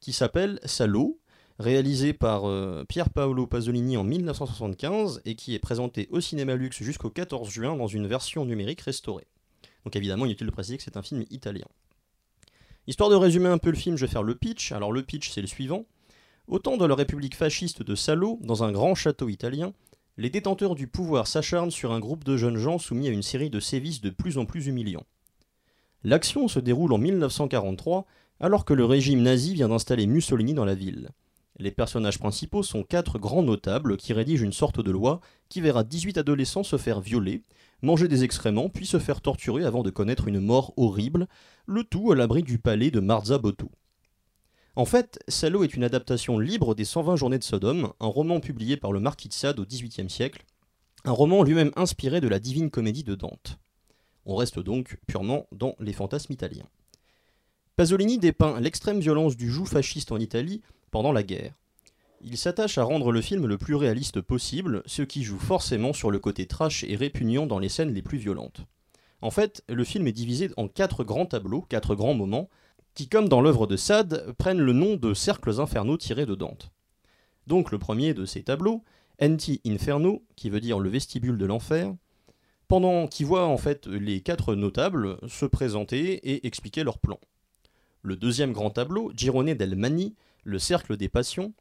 qui 0.00 0.14
s'appelle 0.14 0.58
Salo, 0.64 1.20
réalisé 1.58 2.12
par 2.12 2.48
euh, 2.48 2.84
Pier 2.88 3.04
Paolo 3.12 3.46
Pasolini 3.46 3.96
en 3.96 4.04
1975 4.04 5.22
et 5.24 5.34
qui 5.36 5.54
est 5.54 5.58
présenté 5.58 6.08
au 6.10 6.20
cinéma 6.20 6.56
luxe 6.56 6.82
jusqu'au 6.82 7.10
14 7.10 7.48
juin 7.48 7.76
dans 7.76 7.86
une 7.86 8.06
version 8.06 8.44
numérique 8.44 8.80
restaurée. 8.80 9.26
Donc 9.84 9.96
évidemment, 9.96 10.24
inutile 10.24 10.46
de 10.46 10.52
préciser 10.52 10.76
que 10.76 10.82
c'est 10.82 10.96
un 10.96 11.02
film 11.02 11.24
italien. 11.30 11.66
Histoire 12.86 13.10
de 13.10 13.14
résumer 13.14 13.48
un 13.48 13.58
peu 13.58 13.70
le 13.70 13.76
film, 13.76 13.96
je 13.96 14.04
vais 14.04 14.12
faire 14.12 14.22
le 14.22 14.34
pitch. 14.34 14.72
Alors 14.72 14.92
le 14.92 15.02
pitch, 15.02 15.30
c'est 15.30 15.40
le 15.40 15.46
suivant. 15.46 15.86
Au 16.48 16.58
temps 16.58 16.76
de 16.76 16.84
la 16.84 16.94
République 16.94 17.36
fasciste 17.36 17.82
de 17.82 17.94
Salo, 17.94 18.38
dans 18.42 18.64
un 18.64 18.72
grand 18.72 18.94
château 18.94 19.28
italien, 19.28 19.72
les 20.16 20.30
détenteurs 20.30 20.74
du 20.74 20.86
pouvoir 20.86 21.26
s'acharnent 21.26 21.70
sur 21.70 21.92
un 21.92 22.00
groupe 22.00 22.24
de 22.24 22.36
jeunes 22.36 22.58
gens 22.58 22.78
soumis 22.78 23.08
à 23.08 23.10
une 23.10 23.22
série 23.22 23.50
de 23.50 23.60
sévices 23.60 24.00
de 24.00 24.10
plus 24.10 24.38
en 24.38 24.44
plus 24.44 24.66
humiliants. 24.66 25.06
L'action 26.02 26.48
se 26.48 26.60
déroule 26.60 26.92
en 26.92 26.98
1943, 26.98 28.06
alors 28.40 28.66
que 28.66 28.74
le 28.74 28.84
régime 28.84 29.22
nazi 29.22 29.54
vient 29.54 29.70
d'installer 29.70 30.06
Mussolini 30.06 30.52
dans 30.52 30.66
la 30.66 30.74
ville. 30.74 31.10
Les 31.58 31.70
personnages 31.70 32.18
principaux 32.18 32.64
sont 32.64 32.82
quatre 32.82 33.18
grands 33.18 33.42
notables 33.42 33.96
qui 33.96 34.12
rédigent 34.12 34.42
une 34.42 34.52
sorte 34.52 34.80
de 34.80 34.90
loi 34.90 35.20
qui 35.48 35.60
verra 35.60 35.84
18 35.84 36.18
adolescents 36.18 36.64
se 36.64 36.76
faire 36.76 37.00
violer, 37.00 37.42
manger 37.80 38.08
des 38.08 38.24
excréments, 38.24 38.68
puis 38.68 38.86
se 38.86 38.98
faire 38.98 39.20
torturer 39.20 39.64
avant 39.64 39.82
de 39.82 39.90
connaître 39.90 40.26
une 40.26 40.40
mort 40.40 40.72
horrible, 40.76 41.28
le 41.66 41.84
tout 41.84 42.10
à 42.10 42.16
l'abri 42.16 42.42
du 42.42 42.58
palais 42.58 42.90
de 42.90 42.98
Marzabotto. 42.98 43.70
En 44.74 44.84
fait, 44.84 45.20
Salo 45.28 45.62
est 45.62 45.74
une 45.74 45.84
adaptation 45.84 46.40
libre 46.40 46.74
des 46.74 46.84
120 46.84 47.14
journées 47.14 47.38
de 47.38 47.44
Sodome, 47.44 47.92
un 48.00 48.06
roman 48.06 48.40
publié 48.40 48.76
par 48.76 48.90
le 48.90 48.98
marquis 48.98 49.28
de 49.28 49.34
Sade 49.34 49.60
au 49.60 49.64
XVIIIe 49.64 50.10
siècle, 50.10 50.44
un 51.04 51.12
roman 51.12 51.44
lui-même 51.44 51.70
inspiré 51.76 52.20
de 52.20 52.26
la 52.26 52.40
divine 52.40 52.70
comédie 52.70 53.04
de 53.04 53.14
Dante. 53.14 53.58
On 54.26 54.34
reste 54.34 54.58
donc 54.58 54.98
purement 55.06 55.46
dans 55.52 55.76
les 55.78 55.92
fantasmes 55.92 56.32
italiens. 56.32 56.66
Pasolini 57.76 58.18
dépeint 58.18 58.60
l'extrême 58.60 59.00
violence 59.00 59.36
du 59.36 59.50
joug 59.50 59.66
fasciste 59.66 60.10
en 60.10 60.18
Italie 60.18 60.62
pendant 60.94 61.10
la 61.10 61.24
guerre. 61.24 61.54
Il 62.20 62.36
s'attache 62.36 62.78
à 62.78 62.84
rendre 62.84 63.10
le 63.10 63.20
film 63.20 63.48
le 63.48 63.58
plus 63.58 63.74
réaliste 63.74 64.20
possible, 64.20 64.80
ce 64.86 65.02
qui 65.02 65.24
joue 65.24 65.40
forcément 65.40 65.92
sur 65.92 66.12
le 66.12 66.20
côté 66.20 66.46
trash 66.46 66.84
et 66.84 66.94
répugnant 66.94 67.46
dans 67.46 67.58
les 67.58 67.68
scènes 67.68 67.92
les 67.92 68.00
plus 68.00 68.16
violentes. 68.16 68.60
En 69.20 69.32
fait, 69.32 69.64
le 69.68 69.82
film 69.82 70.06
est 70.06 70.12
divisé 70.12 70.52
en 70.56 70.68
quatre 70.68 71.02
grands 71.02 71.26
tableaux, 71.26 71.62
quatre 71.62 71.96
grands 71.96 72.14
moments, 72.14 72.48
qui, 72.94 73.08
comme 73.08 73.28
dans 73.28 73.40
l'œuvre 73.40 73.66
de 73.66 73.76
Sade, 73.76 74.34
prennent 74.38 74.60
le 74.60 74.72
nom 74.72 74.94
de 74.94 75.14
cercles 75.14 75.58
infernaux 75.60 75.96
tirés 75.96 76.26
de 76.26 76.36
Dante. 76.36 76.70
Donc 77.48 77.72
le 77.72 77.80
premier 77.80 78.14
de 78.14 78.24
ces 78.24 78.44
tableaux, 78.44 78.84
Enti 79.20 79.60
Inferno, 79.66 80.22
qui 80.36 80.48
veut 80.48 80.60
dire 80.60 80.78
le 80.78 80.90
vestibule 80.90 81.38
de 81.38 81.46
l'enfer, 81.46 81.92
pendant 82.68 83.08
qui 83.08 83.24
voit 83.24 83.46
en 83.46 83.58
fait 83.58 83.88
les 83.88 84.20
quatre 84.20 84.54
notables 84.54 85.18
se 85.26 85.44
présenter 85.44 86.12
et 86.30 86.46
expliquer 86.46 86.84
leur 86.84 87.00
plan. 87.00 87.18
Le 88.02 88.14
deuxième 88.14 88.52
grand 88.52 88.70
tableau, 88.70 89.10
Girone 89.16 89.54
del 89.54 89.74
Mani, 89.74 90.14
le 90.44 90.58
cercle 90.58 90.96
des 90.96 91.08
passions, 91.08 91.52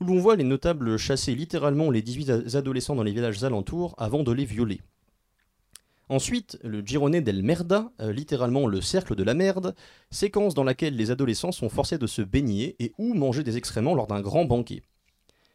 où 0.00 0.04
l'on 0.04 0.18
voit 0.18 0.36
les 0.36 0.44
notables 0.44 0.96
chasser 0.96 1.34
littéralement 1.34 1.90
les 1.90 2.02
18 2.02 2.54
adolescents 2.54 2.94
dans 2.94 3.02
les 3.02 3.12
villages 3.12 3.42
alentours 3.44 3.94
avant 3.98 4.22
de 4.22 4.32
les 4.32 4.44
violer. 4.44 4.80
Ensuite, 6.08 6.58
le 6.62 6.82
Girone 6.82 7.20
del 7.20 7.42
Merda, 7.42 7.90
euh, 8.00 8.12
littéralement 8.12 8.68
le 8.68 8.80
cercle 8.80 9.16
de 9.16 9.24
la 9.24 9.34
merde, 9.34 9.74
séquence 10.10 10.54
dans 10.54 10.62
laquelle 10.62 10.94
les 10.94 11.10
adolescents 11.10 11.50
sont 11.50 11.68
forcés 11.68 11.98
de 11.98 12.06
se 12.06 12.22
baigner 12.22 12.76
et 12.78 12.92
ou 12.96 13.14
manger 13.14 13.42
des 13.42 13.56
excréments 13.56 13.94
lors 13.94 14.06
d'un 14.06 14.20
grand 14.20 14.44
banquet. 14.44 14.82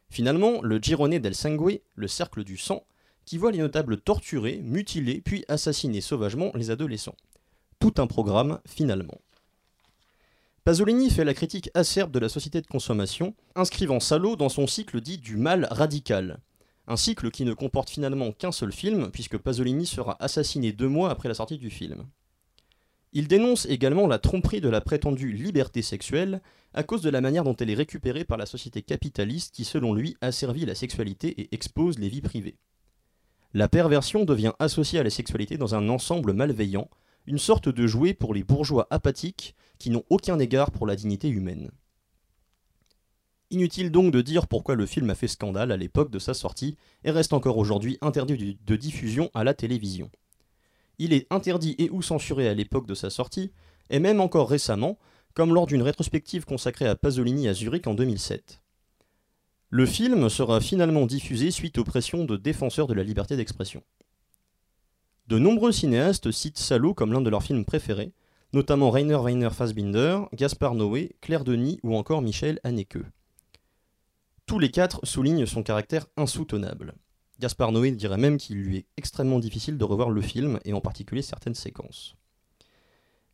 Finalement, 0.10 0.62
le 0.62 0.78
Girone 0.80 1.20
del 1.20 1.36
Sangue, 1.36 1.80
le 1.96 2.08
cercle 2.10 2.44
du 2.44 2.58
sang, 2.58 2.84
qui 3.24 3.38
voit 3.38 3.52
les 3.52 3.60
notables 3.60 4.02
torturer, 4.02 4.60
mutiler, 4.62 5.22
puis 5.22 5.46
assassiner 5.48 6.02
sauvagement 6.02 6.52
les 6.56 6.70
adolescents. 6.70 7.16
Tout 7.80 7.94
un 7.98 8.08
programme, 8.08 8.60
finalement. 8.68 9.22
Pasolini 10.64 11.10
fait 11.10 11.26
la 11.26 11.34
critique 11.34 11.72
acerbe 11.74 12.12
de 12.12 12.20
la 12.20 12.30
société 12.30 12.62
de 12.62 12.68
consommation, 12.68 13.34
inscrivant 13.56 14.00
Salo 14.00 14.36
dans 14.36 14.48
son 14.48 14.68
cycle 14.68 15.02
dit 15.02 15.18
du 15.18 15.36
mal 15.36 15.68
radical, 15.72 16.38
un 16.88 16.98
cycle 16.98 17.32
qui 17.32 17.46
ne 17.46 17.54
comporte 17.54 17.90
finalement 17.90 18.32
qu'un 18.32 18.52
seul 18.52 18.72
film, 18.72 19.10
puisque 19.10 19.40
Pasolini 19.40 19.88
sera 19.88 20.18
assassiné 20.20 20.72
deux 20.72 20.88
mois 20.88 21.10
après 21.10 21.30
la 21.30 21.34
sortie 21.34 21.58
du 21.58 21.72
film. 21.72 22.06
Il 23.12 23.28
dénonce 23.28 23.66
également 23.66 24.06
la 24.06 24.20
tromperie 24.20 24.62
de 24.62 24.70
la 24.70 24.82
prétendue 24.82 25.32
liberté 25.32 25.82
sexuelle 25.82 26.42
à 26.76 26.84
cause 26.84 27.02
de 27.02 27.10
la 27.10 27.22
manière 27.22 27.44
dont 27.44 27.56
elle 27.56 27.72
est 27.72 27.76
récupérée 27.76 28.24
par 28.24 28.38
la 28.38 28.46
société 28.46 28.84
capitaliste 28.84 29.56
qui, 29.56 29.66
selon 29.66 29.96
lui, 29.96 30.16
asservit 30.22 30.68
la 30.68 30.76
sexualité 30.76 31.42
et 31.42 31.50
expose 31.56 31.98
les 31.98 32.08
vies 32.08 32.22
privées. 32.22 32.58
La 33.56 33.68
perversion 33.68 34.26
devient 34.26 34.54
associée 34.60 35.00
à 35.00 35.04
la 35.04 35.10
sexualité 35.10 35.58
dans 35.58 35.74
un 35.74 35.90
ensemble 35.90 36.34
malveillant, 36.34 36.88
une 37.26 37.40
sorte 37.40 37.68
de 37.68 37.88
jouet 37.88 38.14
pour 38.14 38.36
les 38.36 38.44
bourgeois 38.44 38.88
apathiques 38.92 39.56
qui 39.82 39.90
n'ont 39.90 40.04
aucun 40.12 40.38
égard 40.38 40.70
pour 40.70 40.86
la 40.86 40.96
dignité 40.96 41.28
humaine. 41.28 41.72
Inutile 43.50 43.92
donc 43.92 44.14
de 44.14 44.22
dire 44.22 44.48
pourquoi 44.48 44.76
le 44.76 44.86
film 44.86 45.10
a 45.10 45.16
fait 45.16 45.28
scandale 45.28 45.72
à 45.72 45.78
l'époque 45.78 46.12
de 46.12 46.20
sa 46.20 46.36
sortie 46.36 46.78
et 47.04 47.10
reste 47.10 47.34
encore 47.34 47.58
aujourd'hui 47.58 47.98
interdit 48.02 48.60
de 48.64 48.76
diffusion 48.76 49.32
à 49.34 49.44
la 49.44 49.56
télévision. 49.56 50.12
Il 51.00 51.14
est 51.14 51.26
interdit 51.32 51.76
et 51.80 51.90
ou 51.90 52.04
censuré 52.04 52.48
à 52.48 52.54
l'époque 52.54 52.86
de 52.86 52.94
sa 52.94 53.10
sortie, 53.10 53.52
et 53.90 53.98
même 53.98 54.22
encore 54.22 54.50
récemment, 54.50 55.00
comme 55.34 55.52
lors 55.54 55.66
d'une 55.66 55.82
rétrospective 55.82 56.46
consacrée 56.46 56.88
à 56.88 56.96
Pasolini 56.96 57.48
à 57.48 57.56
Zurich 57.56 57.88
en 57.88 57.96
2007. 57.96 58.62
Le 59.72 59.88
film 59.88 60.30
sera 60.30 60.62
finalement 60.62 61.08
diffusé 61.08 61.50
suite 61.50 61.80
aux 61.80 61.84
pressions 61.84 62.24
de 62.24 62.38
défenseurs 62.38 62.88
de 62.88 62.94
la 62.94 63.04
liberté 63.04 63.36
d'expression. 63.36 63.82
De 65.26 65.40
nombreux 65.40 65.72
cinéastes 65.72 66.30
citent 66.30 66.60
Salo 66.60 66.94
comme 66.94 67.14
l'un 67.14 67.22
de 67.22 67.30
leurs 67.32 67.44
films 67.44 67.66
préférés, 67.66 68.14
notamment 68.54 68.92
Rainer 68.92 69.16
Weiner 69.16 69.50
Fassbinder, 69.50 70.22
Gaspard 70.34 70.76
Noé, 70.76 71.16
Claire 71.22 71.44
Denis 71.44 71.80
ou 71.84 71.96
encore 71.96 72.22
Michel 72.22 72.60
Haneke. 72.64 73.00
Tous 74.46 74.60
les 74.60 74.72
quatre 74.72 75.00
soulignent 75.06 75.46
son 75.46 75.64
caractère 75.64 76.08
insoutenable. 76.18 76.94
Gaspard 77.40 77.72
Noé 77.72 77.92
dirait 77.92 78.18
même 78.18 78.38
qu'il 78.38 78.62
lui 78.62 78.78
est 78.78 78.86
extrêmement 78.98 79.40
difficile 79.40 79.78
de 79.78 79.84
revoir 79.84 80.10
le 80.10 80.22
film, 80.22 80.60
et 80.66 80.74
en 80.74 80.82
particulier 80.82 81.22
certaines 81.22 81.56
séquences. 81.56 82.16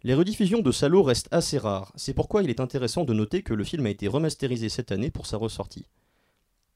Les 0.03 0.13
rediffusions 0.13 0.61
de 0.61 0.71
Salo 0.71 1.01
restent 1.01 1.27
assez 1.31 1.57
rares, 1.57 1.91
c'est 1.95 2.13
pourquoi 2.13 2.43
il 2.43 2.49
est 2.49 2.59
intéressant 2.59 3.03
de 3.03 3.13
noter 3.13 3.41
que 3.41 3.53
le 3.53 3.63
film 3.63 3.85
a 3.87 3.89
été 3.89 4.07
remasterisé 4.07 4.69
cette 4.69 4.91
année 4.91 5.09
pour 5.09 5.25
sa 5.25 5.37
ressortie. 5.37 5.87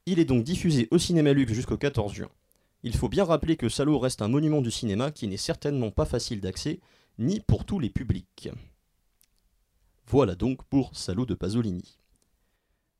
Il 0.08 0.20
est 0.20 0.26
donc 0.26 0.44
diffusé 0.44 0.88
au 0.90 0.98
cinéma 0.98 1.32
Lux 1.32 1.54
jusqu'au 1.54 1.78
14 1.78 2.12
juin. 2.12 2.30
Il 2.84 2.96
faut 2.96 3.10
bien 3.10 3.24
rappeler 3.24 3.56
que 3.58 3.70
Salo 3.70 4.00
reste 4.00 4.24
un 4.24 4.28
monument 4.28 4.62
du 4.62 4.72
cinéma 4.72 5.12
qui 5.12 5.28
n'est 5.28 5.38
certainement 5.38 5.92
pas 5.92 6.06
facile 6.06 6.42
d'accès, 6.42 6.80
ni 7.22 7.40
pour 7.40 7.66
tous 7.66 7.78
les 7.80 7.92
publics. 7.92 8.50
Voilà 10.08 10.34
donc 10.34 10.64
pour 10.66 10.96
Salo 10.98 11.26
de 11.28 11.36
Pasolini. 11.36 12.00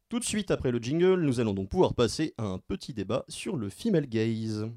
Tout 0.10 0.20
de 0.20 0.24
suite 0.24 0.52
après 0.52 0.72
le 0.72 0.78
jingle, 0.78 1.22
nous 1.22 1.40
allons 1.40 1.56
donc 1.56 1.70
pouvoir 1.70 1.96
passer 1.96 2.36
à 2.38 2.44
un 2.44 2.60
petit 2.60 2.94
débat 2.94 3.26
sur 3.28 3.58
le 3.58 3.70
female 3.70 4.08
gaze. 4.08 4.70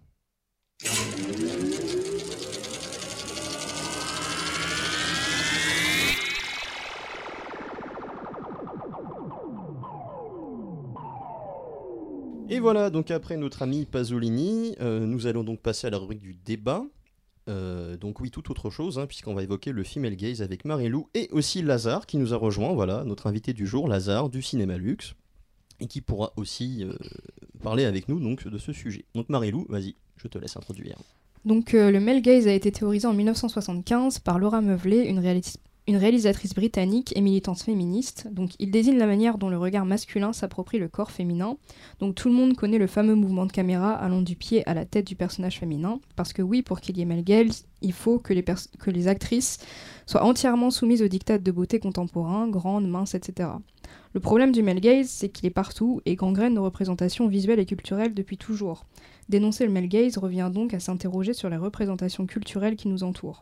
Et 12.48 12.60
voilà, 12.60 12.88
donc 12.88 13.10
après 13.10 13.36
notre 13.36 13.60
ami 13.60 13.84
Pasolini, 13.84 14.74
euh, 14.80 15.00
nous 15.00 15.26
allons 15.26 15.44
donc 15.44 15.60
passer 15.60 15.88
à 15.88 15.90
la 15.90 15.98
rubrique 15.98 16.22
du 16.22 16.34
débat. 16.34 16.84
Euh, 17.48 17.96
donc 17.96 18.20
oui, 18.20 18.30
tout 18.30 18.50
autre 18.50 18.70
chose, 18.70 18.98
hein, 18.98 19.06
puisqu'on 19.06 19.34
va 19.34 19.42
évoquer 19.42 19.72
le 19.72 19.84
female 19.84 20.16
gaze 20.16 20.40
avec 20.40 20.64
Marilou 20.64 21.08
et 21.14 21.28
aussi 21.30 21.62
Lazare 21.62 22.06
qui 22.06 22.16
nous 22.16 22.32
a 22.32 22.36
rejoint, 22.36 22.72
voilà, 22.72 23.04
notre 23.04 23.26
invité 23.26 23.52
du 23.52 23.66
jour, 23.66 23.86
Lazare 23.86 24.30
du 24.30 24.40
Cinéma 24.40 24.78
Luxe 24.78 25.14
et 25.80 25.86
qui 25.86 26.00
pourra 26.00 26.32
aussi 26.36 26.84
euh, 26.84 26.94
parler 27.62 27.84
avec 27.84 28.08
nous 28.08 28.20
donc 28.20 28.46
de 28.46 28.58
ce 28.58 28.72
sujet. 28.72 29.04
Donc 29.14 29.28
Marilou, 29.28 29.66
vas-y, 29.68 29.94
je 30.16 30.28
te 30.28 30.38
laisse 30.38 30.56
introduire. 30.56 30.96
Donc 31.44 31.74
euh, 31.74 31.90
le 31.90 32.00
male 32.00 32.22
gaze 32.22 32.46
a 32.46 32.52
été 32.52 32.72
théorisé 32.72 33.06
en 33.06 33.12
1975 33.12 34.20
par 34.20 34.38
Laura 34.38 34.62
Meuvelet, 34.62 35.06
une, 35.06 35.20
une 35.86 35.96
réalisatrice 35.96 36.54
britannique 36.54 37.12
et 37.14 37.20
militante 37.20 37.60
féministe. 37.60 38.28
Donc 38.30 38.52
il 38.58 38.70
désigne 38.70 38.96
la 38.96 39.06
manière 39.06 39.36
dont 39.36 39.50
le 39.50 39.58
regard 39.58 39.84
masculin 39.84 40.32
s'approprie 40.32 40.78
le 40.78 40.88
corps 40.88 41.10
féminin. 41.10 41.56
Donc 42.00 42.14
tout 42.14 42.28
le 42.28 42.34
monde 42.34 42.56
connaît 42.56 42.78
le 42.78 42.86
fameux 42.86 43.14
mouvement 43.14 43.44
de 43.44 43.52
caméra 43.52 43.92
allant 43.92 44.22
du 44.22 44.34
pied 44.34 44.66
à 44.68 44.74
la 44.74 44.86
tête 44.86 45.06
du 45.06 45.14
personnage 45.14 45.58
féminin, 45.58 46.00
parce 46.16 46.32
que 46.32 46.42
oui, 46.42 46.62
pour 46.62 46.80
qu'il 46.80 46.96
y 46.96 47.02
ait 47.02 47.06
male 47.06 47.22
gaze, 47.22 47.66
il 47.82 47.92
faut 47.92 48.18
que 48.18 48.32
les 48.90 49.08
actrices 49.08 49.58
soient 50.06 50.24
entièrement 50.24 50.70
soumises 50.70 51.02
aux 51.02 51.08
dictats 51.08 51.38
de 51.38 51.52
beauté 51.52 51.78
contemporains, 51.78 52.48
grandes, 52.48 52.88
minces, 52.88 53.14
etc. 53.14 53.50
Le 54.12 54.20
problème 54.20 54.52
du 54.52 54.62
male 54.62 54.80
c'est 55.04 55.28
qu'il 55.28 55.46
est 55.46 55.50
partout 55.50 56.00
et 56.06 56.16
gangrène 56.16 56.54
nos 56.54 56.64
représentations 56.64 57.26
visuelles 57.26 57.58
et 57.58 57.66
culturelles 57.66 58.14
depuis 58.14 58.38
toujours. 58.38 58.86
Dénoncer 59.28 59.66
le 59.66 59.72
male 59.72 59.88
revient 60.16 60.50
donc 60.52 60.74
à 60.74 60.80
s'interroger 60.80 61.32
sur 61.32 61.48
les 61.48 61.56
représentations 61.56 62.26
culturelles 62.26 62.76
qui 62.76 62.88
nous 62.88 63.02
entourent. 63.02 63.40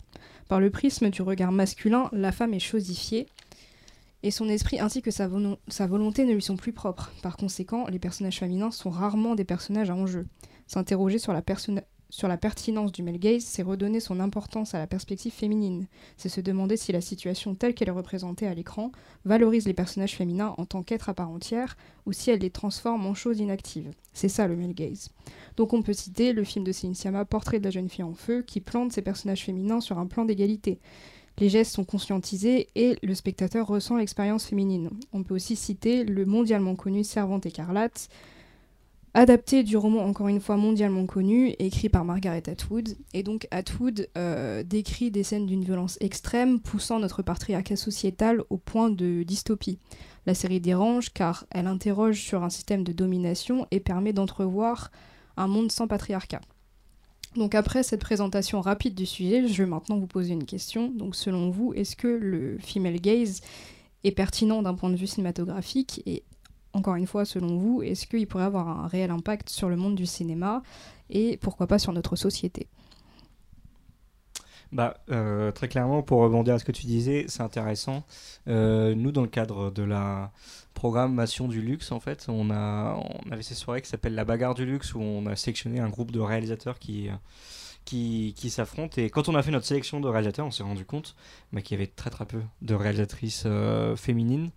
Par 0.48 0.60
le 0.60 0.70
prisme 0.70 1.10
du 1.10 1.22
regard 1.22 1.52
masculin, 1.52 2.08
la 2.12 2.32
femme 2.32 2.54
est 2.54 2.60
chosifiée 2.60 3.26
et 4.22 4.30
son 4.30 4.48
esprit 4.48 4.78
ainsi 4.78 5.02
que 5.02 5.10
sa, 5.10 5.28
sa 5.68 5.86
volonté 5.86 6.24
ne 6.24 6.32
lui 6.32 6.42
sont 6.42 6.56
plus 6.56 6.72
propres. 6.72 7.12
Par 7.22 7.36
conséquent, 7.36 7.86
les 7.88 7.98
personnages 7.98 8.38
féminins 8.38 8.70
sont 8.70 8.90
rarement 8.90 9.34
des 9.34 9.44
personnages 9.44 9.90
à 9.90 9.96
enjeu. 9.96 10.26
S'interroger 10.68 11.18
sur 11.18 11.32
la, 11.32 11.42
sur 12.12 12.28
la 12.28 12.36
pertinence 12.36 12.92
du 12.92 13.02
male 13.02 13.16
gaze, 13.16 13.42
c'est 13.42 13.62
redonner 13.62 13.98
son 13.98 14.20
importance 14.20 14.74
à 14.74 14.78
la 14.78 14.86
perspective 14.86 15.32
féminine. 15.32 15.86
C'est 16.18 16.28
se 16.28 16.42
demander 16.42 16.76
si 16.76 16.92
la 16.92 17.00
situation 17.00 17.54
telle 17.54 17.72
qu'elle 17.72 17.88
est 17.88 17.90
représentée 17.90 18.46
à 18.46 18.52
l'écran 18.52 18.92
valorise 19.24 19.66
les 19.66 19.72
personnages 19.72 20.14
féminins 20.14 20.54
en 20.58 20.66
tant 20.66 20.82
qu'êtres 20.82 21.08
à 21.08 21.14
part 21.14 21.30
entière 21.30 21.74
ou 22.04 22.12
si 22.12 22.30
elle 22.30 22.40
les 22.40 22.50
transforme 22.50 23.06
en 23.06 23.14
choses 23.14 23.40
inactives. 23.40 23.92
C'est 24.12 24.28
ça 24.28 24.46
le 24.46 24.56
male 24.56 24.74
gaze. 24.74 25.08
Donc 25.56 25.72
on 25.72 25.80
peut 25.80 25.94
citer 25.94 26.34
le 26.34 26.44
film 26.44 26.66
de 26.66 26.72
Céline 26.72 26.94
Sciamma, 26.94 27.24
Portrait 27.24 27.60
de 27.60 27.64
la 27.64 27.70
jeune 27.70 27.88
fille 27.88 28.04
en 28.04 28.12
feu, 28.12 28.42
qui 28.42 28.60
plante 28.60 28.92
ses 28.92 29.00
personnages 29.00 29.44
féminins 29.44 29.80
sur 29.80 29.98
un 29.98 30.06
plan 30.06 30.26
d'égalité. 30.26 30.80
Les 31.38 31.48
gestes 31.48 31.72
sont 31.72 31.84
conscientisés 31.84 32.68
et 32.74 32.98
le 33.02 33.14
spectateur 33.14 33.66
ressent 33.66 33.96
l'expérience 33.96 34.44
féminine. 34.44 34.90
On 35.14 35.22
peut 35.22 35.34
aussi 35.34 35.56
citer 35.56 36.04
le 36.04 36.26
mondialement 36.26 36.76
connu 36.76 37.04
Servante 37.04 37.46
écarlate, 37.46 38.10
adapté 39.14 39.62
du 39.62 39.76
roman 39.76 40.04
encore 40.04 40.28
une 40.28 40.40
fois 40.40 40.56
mondialement 40.56 41.06
connu, 41.06 41.54
écrit 41.58 41.88
par 41.88 42.04
Margaret 42.04 42.48
Atwood. 42.48 42.96
Et 43.12 43.22
donc 43.22 43.46
Atwood 43.50 44.08
euh, 44.16 44.62
décrit 44.62 45.10
des 45.10 45.22
scènes 45.22 45.46
d'une 45.46 45.64
violence 45.64 45.98
extrême, 46.00 46.60
poussant 46.60 46.98
notre 46.98 47.22
patriarcat 47.22 47.76
sociétal 47.76 48.42
au 48.50 48.56
point 48.56 48.90
de 48.90 49.22
dystopie. 49.22 49.78
La 50.26 50.34
série 50.34 50.60
dérange 50.60 51.12
car 51.12 51.46
elle 51.50 51.66
interroge 51.66 52.20
sur 52.20 52.42
un 52.42 52.50
système 52.50 52.84
de 52.84 52.92
domination 52.92 53.66
et 53.70 53.80
permet 53.80 54.12
d'entrevoir 54.12 54.90
un 55.36 55.46
monde 55.46 55.72
sans 55.72 55.88
patriarcat. 55.88 56.40
Donc 57.36 57.54
après 57.54 57.82
cette 57.82 58.00
présentation 58.00 58.60
rapide 58.60 58.94
du 58.94 59.06
sujet, 59.06 59.48
je 59.48 59.62
vais 59.62 59.68
maintenant 59.68 59.98
vous 59.98 60.06
poser 60.06 60.32
une 60.32 60.44
question. 60.44 60.90
Donc 60.90 61.16
selon 61.16 61.50
vous, 61.50 61.72
est-ce 61.74 61.96
que 61.96 62.08
le 62.08 62.58
female 62.58 63.00
gaze 63.00 63.40
est 64.04 64.12
pertinent 64.12 64.62
d'un 64.62 64.74
point 64.74 64.90
de 64.90 64.96
vue 64.96 65.06
cinématographique 65.06 66.02
et 66.06 66.24
encore 66.72 66.96
une 66.96 67.06
fois, 67.06 67.24
selon 67.24 67.58
vous, 67.58 67.82
est-ce 67.82 68.06
qu'il 68.06 68.26
pourrait 68.26 68.44
avoir 68.44 68.68
un 68.68 68.86
réel 68.86 69.10
impact 69.10 69.48
sur 69.48 69.68
le 69.68 69.76
monde 69.76 69.94
du 69.94 70.06
cinéma 70.06 70.62
et 71.10 71.36
pourquoi 71.36 71.66
pas 71.66 71.78
sur 71.78 71.92
notre 71.92 72.16
société? 72.16 72.68
Bah, 74.72 74.96
euh, 75.10 75.52
très 75.52 75.68
clairement, 75.68 76.02
pour 76.02 76.20
rebondir 76.20 76.54
à 76.54 76.58
ce 76.58 76.64
que 76.64 76.72
tu 76.72 76.86
disais, 76.86 77.26
c'est 77.28 77.42
intéressant. 77.42 78.04
Euh, 78.48 78.94
nous, 78.94 79.12
dans 79.12 79.20
le 79.20 79.28
cadre 79.28 79.70
de 79.70 79.82
la 79.82 80.32
programmation 80.72 81.46
du 81.46 81.60
luxe, 81.60 81.92
en 81.92 82.00
fait, 82.00 82.24
on, 82.28 82.50
a, 82.50 82.94
on 82.96 83.30
avait 83.30 83.42
ces 83.42 83.54
soirées 83.54 83.82
qui 83.82 83.90
s'appellent 83.90 84.14
la 84.14 84.24
bagarre 84.24 84.54
du 84.54 84.64
luxe, 84.64 84.94
où 84.94 85.00
on 85.00 85.26
a 85.26 85.36
sélectionné 85.36 85.78
un 85.78 85.90
groupe 85.90 86.10
de 86.10 86.20
réalisateurs 86.20 86.78
qui, 86.78 87.10
qui, 87.84 88.34
qui 88.36 88.50
s'affrontent. 88.50 89.00
Et 89.00 89.10
quand 89.10 89.28
on 89.28 89.34
a 89.34 89.42
fait 89.42 89.50
notre 89.50 89.66
sélection 89.66 90.00
de 90.00 90.08
réalisateurs, 90.08 90.46
on 90.46 90.50
s'est 90.50 90.62
rendu 90.62 90.84
compte 90.84 91.16
bah, 91.52 91.60
qu'il 91.60 91.76
y 91.76 91.80
avait 91.80 91.90
très 91.90 92.10
très 92.10 92.24
peu 92.24 92.40
de 92.62 92.74
réalisatrices 92.74 93.44
euh, 93.46 93.96
féminines. 93.96 94.50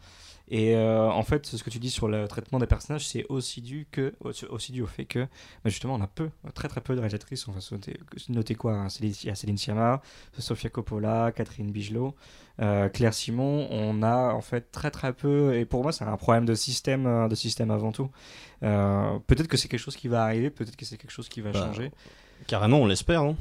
Et 0.50 0.76
euh, 0.76 1.10
en 1.10 1.24
fait, 1.24 1.46
ce 1.46 1.64
que 1.64 1.70
tu 1.70 1.80
dis 1.80 1.90
sur 1.90 2.08
le 2.08 2.28
traitement 2.28 2.60
des 2.60 2.68
personnages, 2.68 3.08
c'est 3.08 3.26
aussi 3.30 3.62
dû, 3.62 3.88
que, 3.92 4.14
aussi 4.22 4.72
dû 4.72 4.82
au 4.84 4.88
fait 4.88 5.06
que 5.06 5.20
bah, 5.20 5.70
justement 5.70 5.96
on 5.96 6.02
a 6.02 6.08
peu, 6.08 6.30
très 6.54 6.68
très 6.68 6.82
peu 6.82 6.94
de 6.94 7.00
réalisatrices. 7.00 7.48
On 7.48 7.52
va 7.52 7.60
noter, 8.30 8.56
quoi 8.56 8.74
hein, 8.74 8.88
Il 9.02 9.26
y 9.26 9.30
a 9.30 9.36
Céline 9.36 9.58
Sciamma, 9.58 10.02
Sofia 10.38 10.70
Coppola, 10.70 11.32
Catherine 11.32 11.72
Bigelow, 11.72 12.16
euh, 12.62 12.90
Claire 12.90 13.14
Simon. 13.14 13.68
On 13.72 14.04
a 14.04 14.34
en 14.34 14.42
fait 14.42 14.72
très 14.72 14.92
très 14.92 15.14
peu, 15.14 15.56
et 15.56 15.66
pour 15.66 15.82
moi 15.82 15.92
c'est 15.92 16.06
un 16.06 16.18
problème 16.18 16.46
de 16.46 16.54
système, 16.54 17.08
euh, 17.08 17.28
de 17.28 17.36
système 17.36 17.72
avant 17.72 17.92
tout. 17.92 18.10
peut-être 18.62 19.48
que 19.48 19.58
c'est 19.58 19.68
quelque 19.68 19.80
chose 19.80 19.96
qui 19.96 20.08
va 20.08 20.24
arriver, 20.24 20.52
peut-être 20.52 20.76
que 20.76 20.86
c'est 20.86 20.98
quelque 20.98 21.12
chose 21.12 21.28
qui 21.28 21.42
va 21.42 21.52
bah, 21.52 21.60
changer. 21.60 21.92
Carrément, 22.48 22.80
on 22.80 22.86
l'espère. 22.86 23.22
Hein 23.22 23.36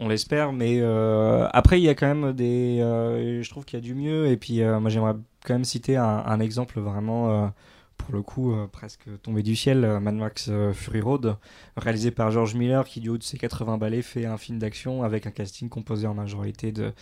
on 0.00 0.08
l'espère, 0.08 0.52
mais 0.52 0.78
euh, 0.80 1.46
après 1.52 1.78
il 1.78 1.84
y 1.84 1.88
a 1.88 1.94
quand 1.94 2.06
même 2.06 2.32
des, 2.32 2.80
euh, 2.80 3.42
je 3.42 3.50
trouve 3.50 3.64
qu'il 3.64 3.78
y 3.78 3.82
a 3.82 3.84
du 3.84 3.94
mieux 3.94 4.28
et 4.28 4.36
puis 4.36 4.62
euh, 4.62 4.80
moi 4.80 4.88
j'aimerais 4.90 5.14
quand 5.44 5.54
même 5.54 5.64
citer 5.64 5.96
un, 5.96 6.40
exemple 6.40 6.80
vraiment 6.80 7.52
pour 7.96 8.14
le 8.14 8.22
coup 8.22 8.54
presque 8.72 9.08
tombé 9.22 9.42
du 9.42 9.56
ciel, 9.56 9.98
Mad 10.00 10.14
Max 10.14 10.50
Fury 10.72 11.00
Road, 11.00 11.36
réalisé 11.76 12.10
par 12.10 12.30
George 12.30 12.54
Miller 12.54 12.84
qui 12.84 13.00
du 13.00 13.08
haut 13.10 13.18
de 13.18 13.22
ses 13.22 13.38
80 13.38 13.78
ballets 13.78 14.02
fait 14.02 14.26
un 14.26 14.36
film 14.36 14.58
d'action 14.58 15.02
avec 15.02 15.26
un 15.26 15.30
casting 15.30 15.68
composé 15.68 16.06
en 16.06 16.14
majorité 16.14 16.72
de, 16.72 16.92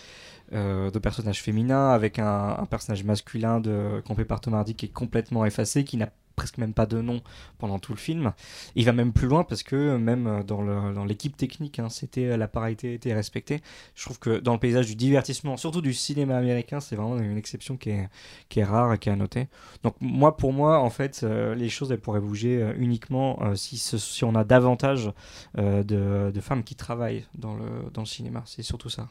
de 0.53 0.99
personnages 0.99 1.43
féminins, 1.43 1.91
avec 1.91 2.19
un, 2.19 2.67
personnage 2.71 3.05
masculin 3.05 3.61
de 3.61 4.03
campé 4.07 4.25
par 4.25 4.41
Tom 4.41 4.65
qui 4.65 4.87
est 4.87 4.93
complètement 4.93 5.45
effacé, 5.45 5.85
qui 5.85 5.97
n'a 5.97 6.11
presque 6.39 6.59
même 6.59 6.73
pas 6.73 6.87
de 6.87 7.01
nom 7.01 7.21
pendant 7.59 7.81
tout 7.81 7.93
le 7.93 7.99
film. 7.99 8.33
Il 8.77 8.85
va 8.85 8.93
même 8.93 9.13
plus 9.13 9.27
loin 9.27 9.43
parce 9.43 9.65
que 9.65 9.97
même 9.97 10.45
dans 10.47 11.05
l'équipe 11.05 11.37
technique, 11.37 11.81
hein, 11.81 11.89
c'était 11.89 12.37
la 12.37 12.47
parité 12.47 12.95
était 12.95 13.13
respectée. 13.13 13.61
Je 13.97 14.05
trouve 14.05 14.21
que 14.21 14.39
dans 14.39 14.53
le 14.53 14.61
paysage 14.61 14.87
du 14.87 14.95
divertissement, 14.95 15.57
surtout 15.57 15.83
du 15.83 15.93
cinéma 15.93 16.37
américain, 16.37 16.79
c'est 16.79 16.95
vraiment 16.95 17.19
une 17.19 17.37
exception 17.37 17.77
qui 17.77 17.91
est, 17.91 18.65
rare 18.65 18.95
et 18.95 18.99
qui 18.99 19.09
est 19.09 19.13
à 19.13 19.17
noter. 19.17 19.49
Donc 19.83 19.97
moi, 20.01 20.37
pour 20.37 20.53
moi, 20.53 20.79
en 20.79 20.91
fait, 20.91 21.23
euh, 21.25 21.57
les 21.57 21.69
choses 21.69 21.91
elles 21.91 22.01
pourraient 22.01 22.21
bouger 22.21 22.63
euh, 22.63 22.73
uniquement 22.77 23.39
euh, 23.43 23.57
si, 23.57 23.79
si 23.79 24.25
on 24.25 24.35
a 24.37 24.45
davantage 24.45 25.13
de, 25.57 26.33
femmes 26.41 26.63
qui 26.63 26.77
travaillent 26.77 27.27
dans 27.35 27.57
le, 27.57 27.91
dans 27.93 28.03
le 28.03 28.07
cinéma. 28.07 28.45
C'est 28.47 28.63
surtout 28.63 28.91
ça. 28.91 29.09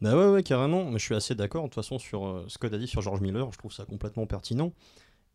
Bah 0.00 0.16
ouais, 0.16 0.32
ouais, 0.32 0.42
carrément. 0.42 0.86
Mais 0.86 0.98
je 0.98 1.04
suis 1.04 1.14
assez 1.14 1.34
d'accord, 1.34 1.64
de 1.64 1.68
toute 1.68 1.74
façon, 1.74 1.98
sur 1.98 2.44
ce 2.48 2.56
que 2.56 2.66
tu 2.66 2.74
as 2.74 2.78
dit 2.78 2.88
sur 2.88 3.02
George 3.02 3.20
Miller. 3.20 3.52
Je 3.52 3.58
trouve 3.58 3.72
ça 3.72 3.84
complètement 3.84 4.26
pertinent. 4.26 4.72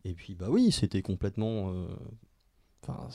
Et 0.04 0.14
puis, 0.14 0.34
bah 0.34 0.46
oui, 0.48 0.72
c'était 0.72 1.02
complètement. 1.02 1.72
Euh, 1.72 1.86
enfin, 2.82 3.08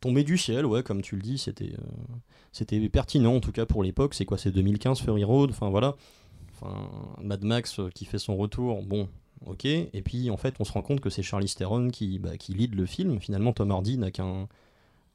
tombé 0.00 0.24
du 0.24 0.38
ciel, 0.38 0.66
ouais, 0.66 0.82
comme 0.82 1.02
tu 1.02 1.16
le 1.16 1.22
dis, 1.22 1.38
c'était 1.38 1.72
euh, 1.72 2.16
c'était 2.52 2.88
pertinent 2.88 3.36
en 3.36 3.40
tout 3.40 3.52
cas 3.52 3.66
pour 3.66 3.82
l'époque. 3.82 4.14
C'est 4.14 4.24
quoi, 4.24 4.38
c'est 4.38 4.50
2015 4.50 5.00
Fury 5.00 5.24
Road, 5.24 5.50
enfin 5.50 5.70
voilà. 5.70 5.96
Enfin, 6.52 6.88
Mad 7.22 7.44
Max 7.44 7.78
euh, 7.80 7.90
qui 7.90 8.04
fait 8.04 8.18
son 8.18 8.36
retour, 8.36 8.82
bon, 8.82 9.08
ok. 9.46 9.64
Et 9.64 10.02
puis 10.04 10.30
en 10.30 10.36
fait, 10.36 10.54
on 10.60 10.64
se 10.64 10.72
rend 10.72 10.82
compte 10.82 11.00
que 11.00 11.10
c'est 11.10 11.22
Charlie 11.22 11.52
Theron 11.54 11.88
qui, 11.90 12.18
bah, 12.18 12.36
qui 12.36 12.54
lead 12.54 12.74
le 12.74 12.86
film. 12.86 13.20
Finalement, 13.20 13.52
Tom 13.52 13.70
Hardy 13.70 13.98
n'a 13.98 14.10
qu'un 14.10 14.48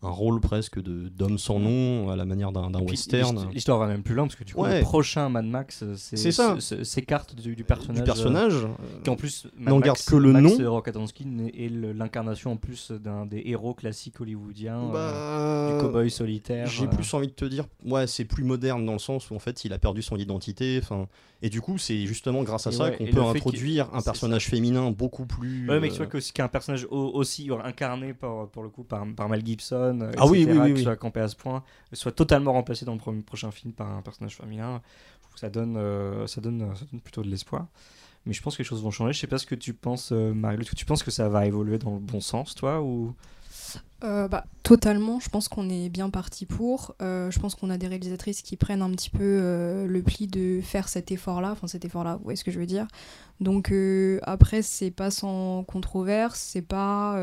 un 0.04 0.10
rôle 0.10 0.40
presque 0.40 0.82
de 0.82 1.10
d'homme 1.10 1.38
sans 1.38 1.60
nom 1.60 2.10
à 2.10 2.16
la 2.16 2.26
manière 2.26 2.52
d'un 2.52 2.74
western. 2.82 3.50
L'histoire 3.52 3.78
va 3.78 3.88
même 3.88 4.02
plus 4.02 4.16
loin 4.16 4.26
parce 4.26 4.36
que 4.36 4.44
du 4.44 4.54
coup 4.54 4.66
le 4.66 4.82
prochain 4.82 5.30
Mad 5.30 5.46
Max 5.46 5.84
euh, 5.84 5.94
c'est 5.96 6.32
ça 6.32 6.58
s'écarte 6.60 7.36
du, 7.36 7.56
du, 7.56 7.64
personnage. 7.64 7.98
Du 7.98 8.04
personnage. 8.04 8.56
Euh, 8.56 8.68
qui 9.04 9.10
en 9.10 9.16
plus 9.16 9.48
n'en 9.60 9.80
garde 9.80 10.00
que 10.00 10.16
le 10.16 10.32
Max 10.32 10.58
nom. 10.58 10.72
Rokatansky 10.72 11.28
est 11.56 11.70
l'incarnation 11.70 12.54
en 12.54 12.58
plus 12.58 12.92
d'un 12.92 13.26
des 13.26 13.44
héros 13.46 13.74
classiques 13.74 14.20
hollywoodiens 14.20 14.90
euh, 14.94 15.70
bah, 15.70 15.76
du 15.76 15.82
cowboy 15.82 16.10
solitaire. 16.10 16.68
J'ai 16.68 16.88
plus 16.88 17.14
envie 17.14 17.28
de 17.28 17.34
te 17.34 17.46
dire 17.46 17.66
ouais 17.86 18.08
c'est 18.08 18.26
plus 18.26 18.44
moderne 18.44 18.86
dans 18.86 18.94
le 18.94 19.00
sens 19.00 19.30
où 19.30 19.36
en 19.36 19.40
fait 19.40 19.64
il 19.66 19.74
a 19.74 19.78
perdu 19.78 20.02
son 20.02 20.18
identité. 20.18 20.80
Enfin 20.82 21.08
et 21.44 21.50
du 21.50 21.62
coup 21.62 21.78
c'est 21.78 22.06
justement 22.08 22.42
grâce 22.42 22.66
à 22.66 22.72
ça 22.72 22.90
qu'on 22.90 23.06
peut 23.06 23.22
introduire 23.22 23.88
un 23.94 24.02
personnage 24.02 24.48
féminin 24.48 24.90
beaucoup 24.90 25.28
plus. 25.28 25.70
Ouais 25.70 25.80
mais 25.80 25.90
tu 25.90 25.98
vois 25.98 26.08
que 26.08 26.18
qu'un 26.32 26.48
personnage 26.48 26.88
aussi 26.90 27.50
incarné 27.64 28.14
par 28.14 28.48
pour 28.48 28.64
le 28.64 28.70
coup 28.70 28.84
par, 28.84 29.06
par 29.16 29.30
Mel 29.30 29.46
Gibson 29.46 29.91
euh, 30.00 30.12
ah 30.18 30.26
oui, 30.28 30.46
oui, 30.50 30.58
oui, 30.58 30.74
qui 30.74 30.84
soit 30.84 30.96
campé 30.96 31.20
à 31.20 31.28
ce 31.28 31.36
point, 31.36 31.64
soit 31.94 32.12
totalement 32.12 32.54
remplacé 32.54 32.86
dans 32.86 32.96
le 32.96 33.22
prochain 33.22 33.52
film 33.52 33.74
par 33.74 33.90
un 33.90 34.02
personnage 34.02 34.36
féminin. 34.38 34.82
Ça 35.36 35.50
donne, 35.50 35.78
euh, 35.78 36.28
ça, 36.28 36.42
donne, 36.42 36.76
ça 36.76 36.86
donne 36.92 37.02
plutôt 37.02 37.24
de 37.24 37.30
l'espoir. 37.30 37.68
Mais 38.26 38.34
je 38.34 38.42
pense 38.42 38.56
que 38.56 38.62
les 38.62 38.68
choses 38.68 38.84
vont 38.84 38.92
changer. 38.92 39.14
Je 39.14 39.20
sais 39.20 39.28
pas 39.28 39.38
ce 39.38 39.46
que 39.46 39.56
tu 39.56 39.74
penses, 39.74 40.12
euh, 40.12 40.34
Marie. 40.34 40.58
Tu 40.76 40.86
penses 40.86 41.04
que 41.04 41.12
ça 41.12 41.30
va 41.30 41.48
évoluer 41.48 41.80
dans 41.80 41.94
le 41.94 42.00
bon 42.00 42.20
sens, 42.20 42.54
toi 42.54 42.82
ou... 42.82 43.16
bah, 44.02 44.46
totalement, 44.62 45.20
je 45.20 45.30
pense 45.30 45.48
qu'on 45.48 45.70
est 45.70 45.90
bien 45.90 46.10
parti 46.10 46.46
pour. 46.46 46.96
je 47.00 47.40
pense 47.40 47.56
qu'on 47.56 47.70
a 47.70 47.78
des 47.78 47.88
réalisatrices 47.88 48.42
qui 48.42 48.58
prennent 48.58 48.82
un 48.82 48.92
petit 48.92 49.10
peu 49.10 49.86
le 49.88 50.02
pli 50.04 50.28
de 50.28 50.62
faire 50.62 50.90
cet 50.90 51.12
effort-là, 51.12 51.52
enfin 51.52 51.68
cet 51.68 51.86
effort-là, 51.86 52.18
vous 52.18 52.24
voyez 52.24 52.38
ce 52.38 52.44
que 52.44 52.52
je 52.52 52.60
veux 52.60 52.68
dire. 52.68 52.88
Donc 53.40 53.74
après, 54.24 54.62
c'est 54.62 54.92
pas 54.92 55.10
sans 55.10 55.64
controverse, 55.64 56.40
c'est 56.40 56.62
pas 56.62 57.18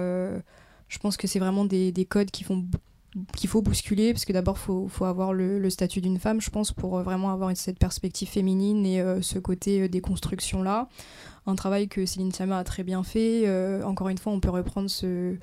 je 0.89 0.99
pense 0.99 1.17
que 1.17 1.27
c'est 1.27 1.39
vraiment 1.39 1.65
des, 1.65 1.93
des 1.93 2.05
codes 2.05 2.31
qu'il 2.31 2.47
faut 2.47 3.63
bousculer 3.63 4.13
parce 4.13 4.25
que 4.25 4.33
d'abord 4.33 4.59
faut, 4.59 4.89
faut 4.89 5.05
avoir 5.05 5.33
le, 5.33 5.69
statut 5.71 6.01
d'une 6.01 6.19
femme 6.19 6.41
je 6.41 6.51
pense 6.51 6.73
pour 6.73 6.99
euh, 6.99 7.03
vraiment 7.03 7.31
avoir 7.31 7.55
cette 7.57 7.79
perspective 7.79 8.29
féminine 8.29 8.85
et 8.87 9.01
euh, 9.01 9.23
ce 9.23 9.39
côté 9.39 9.83
euh, 9.83 9.89
des 9.89 10.01
constructions 10.01 10.63
là 10.63 10.89
un 11.47 11.55
travail 11.55 11.89
que 11.89 12.05
Céline 12.05 12.33
Sciamma 12.33 12.59
a 12.59 12.65
très 12.65 12.83
bien 12.83 13.03
fait 13.03 13.49
encore 13.83 14.09
une 14.09 14.19
fois 14.19 14.33
on 14.33 14.41
peut 14.41 14.51
reprendre 14.51 14.91
ce, 14.91 15.37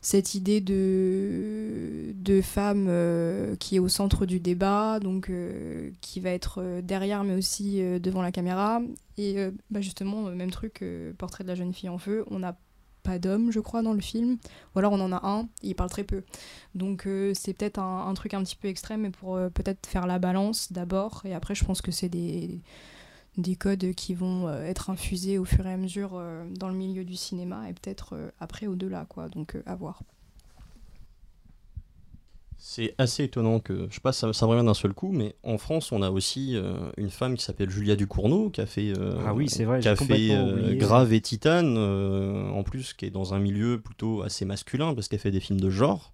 cette 0.00 0.36
idée 0.36 0.60
de, 0.60 2.40
femme 2.42 2.88
qui 3.58 3.76
est 3.76 3.78
au 3.80 3.88
centre 3.88 4.26
du 4.26 4.38
débat 4.38 5.00
donc 5.00 5.30
qui 6.00 6.20
va 6.20 6.30
être 6.30 6.80
derrière 6.84 7.24
mais 7.24 7.34
aussi 7.34 7.82
devant 8.00 8.22
la 8.22 8.30
caméra. 8.30 8.80
Et 9.18 9.38
bah 9.70 9.80
justement 9.80 10.22
même 10.30 10.52
truc 10.52 10.84
portrait 11.18 11.42
de 11.42 11.48
la 11.48 11.56
jeune 11.56 11.74
fille 11.74 11.88
en 11.88 11.98
feu 11.98 12.24
on 12.30 12.44
a 12.44 12.54
pas 13.18 13.38
je 13.50 13.60
crois, 13.60 13.82
dans 13.82 13.92
le 13.92 14.00
film. 14.00 14.38
Ou 14.74 14.78
alors 14.78 14.92
on 14.92 15.00
en 15.00 15.12
a 15.12 15.26
un, 15.26 15.48
il 15.62 15.74
parle 15.74 15.90
très 15.90 16.04
peu. 16.04 16.22
Donc 16.74 17.06
euh, 17.06 17.32
c'est 17.34 17.54
peut-être 17.54 17.78
un, 17.78 18.12
truc 18.14 18.34
un 18.34 18.42
petit 18.42 18.56
peu 18.56 18.68
extrême, 18.68 19.02
mais 19.02 19.10
pour 19.10 19.36
euh, 19.36 19.48
peut-être 19.48 19.86
faire 19.86 20.06
la 20.06 20.18
balance 20.18 20.72
d'abord. 20.72 21.22
Et 21.24 21.34
après, 21.34 21.54
je 21.54 21.64
pense 21.64 21.82
que 21.82 21.90
c'est 21.90 22.08
des, 22.08 22.60
des 23.36 23.56
codes 23.56 23.92
qui 23.94 24.14
vont 24.14 24.48
euh, 24.48 24.62
être 24.62 24.90
infusés 24.90 25.38
au 25.38 25.44
fur 25.44 25.66
et 25.66 25.72
à 25.72 25.76
mesure 25.76 26.22
dans 26.50 26.68
le 26.68 26.74
milieu 26.74 27.04
du 27.04 27.16
cinéma, 27.16 27.68
et 27.68 27.72
peut-être 27.72 28.32
après 28.40 28.66
au-delà, 28.66 29.06
quoi. 29.08 29.28
Donc 29.28 29.56
à 29.66 29.74
voir. 29.74 30.02
C'est 32.62 32.94
assez 32.98 33.24
étonnant 33.24 33.58
que, 33.58 33.86
je 33.88 33.94
sais 33.94 34.02
pas, 34.02 34.12
ça, 34.12 34.34
ça 34.34 34.44
me 34.44 34.50
revient 34.50 34.66
d'un 34.66 34.74
seul 34.74 34.92
coup, 34.92 35.12
mais 35.12 35.34
en 35.42 35.56
France, 35.56 35.92
on 35.92 36.02
a 36.02 36.10
aussi 36.10 36.56
euh, 36.56 36.74
une 36.98 37.08
femme 37.08 37.34
qui 37.34 37.42
s'appelle 37.42 37.70
Julia 37.70 37.96
Ducournau, 37.96 38.50
qui 38.50 38.60
a 38.60 38.66
fait, 38.66 38.92
euh, 38.98 39.14
ah 39.26 39.32
oui, 39.32 39.48
c'est 39.48 39.64
vrai, 39.64 39.80
qui 39.80 39.88
a 39.88 39.96
fait 39.96 40.32
euh, 40.32 40.76
Grave 40.76 41.14
et 41.14 41.22
Titane, 41.22 41.78
en 41.78 42.62
plus, 42.62 42.92
qui 42.92 43.06
est 43.06 43.10
dans 43.10 43.32
un 43.32 43.38
milieu 43.38 43.80
plutôt 43.80 44.20
assez 44.20 44.44
masculin, 44.44 44.92
parce 44.92 45.08
qu'elle 45.08 45.20
fait 45.20 45.30
des 45.30 45.40
films 45.40 45.58
de 45.58 45.70
genre. 45.70 46.12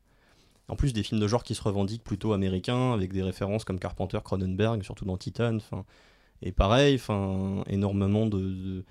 En 0.68 0.76
plus, 0.76 0.92
des 0.92 1.02
films 1.02 1.20
de 1.20 1.26
genre 1.26 1.42
qui 1.42 1.56
se 1.56 1.62
revendiquent 1.62 2.04
plutôt 2.04 2.32
américains, 2.32 2.92
avec 2.92 3.12
des 3.12 3.24
références 3.24 3.64
comme 3.64 3.80
Carpenter, 3.80 4.18
Cronenberg, 4.22 4.84
surtout 4.84 5.04
dans 5.04 5.16
Titane. 5.16 5.60
Et 6.42 6.52
pareil, 6.52 7.00
énormément 7.66 8.26
de, 8.26 8.38
de 8.38 8.84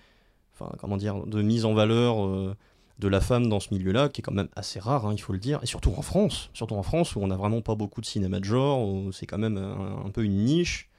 comment 0.78 0.98
dire, 0.98 1.26
de 1.26 1.42
mise 1.42 1.64
en 1.64 1.74
valeur 1.74 2.54
de 3.00 3.08
la 3.08 3.20
femme 3.20 3.50
dans 3.50 3.60
ce 3.60 3.74
milieu-là, 3.74 4.08
qui 4.10 4.22
est 4.22 4.24
quand 4.24 4.32
même 4.34 4.48
assez 4.56 4.80
rare, 4.80 5.06
hein, 5.06 5.14
il 5.14 5.20
faut 5.22 5.34
le 5.34 5.40
dire, 5.40 5.60
et 5.62 5.66
surtout 5.66 5.94
en 5.98 6.02
France, 6.02 6.50
surtout 6.54 6.76
en 6.76 6.84
France 6.84 7.16
où 7.16 7.20
on 7.20 7.28
n'a 7.28 7.36
vraiment 7.36 7.62
pas 7.62 7.76
beaucoup 7.76 8.00
de 8.02 8.06
cinéma 8.06 8.40
de 8.40 8.46
genre, 8.46 8.88
où 8.88 9.12
c'est 9.12 9.26
quand 9.26 9.38
même 9.38 9.58
un, 9.58 10.10
peu 10.12 10.24
une 10.24 10.46
niche. 10.46 10.90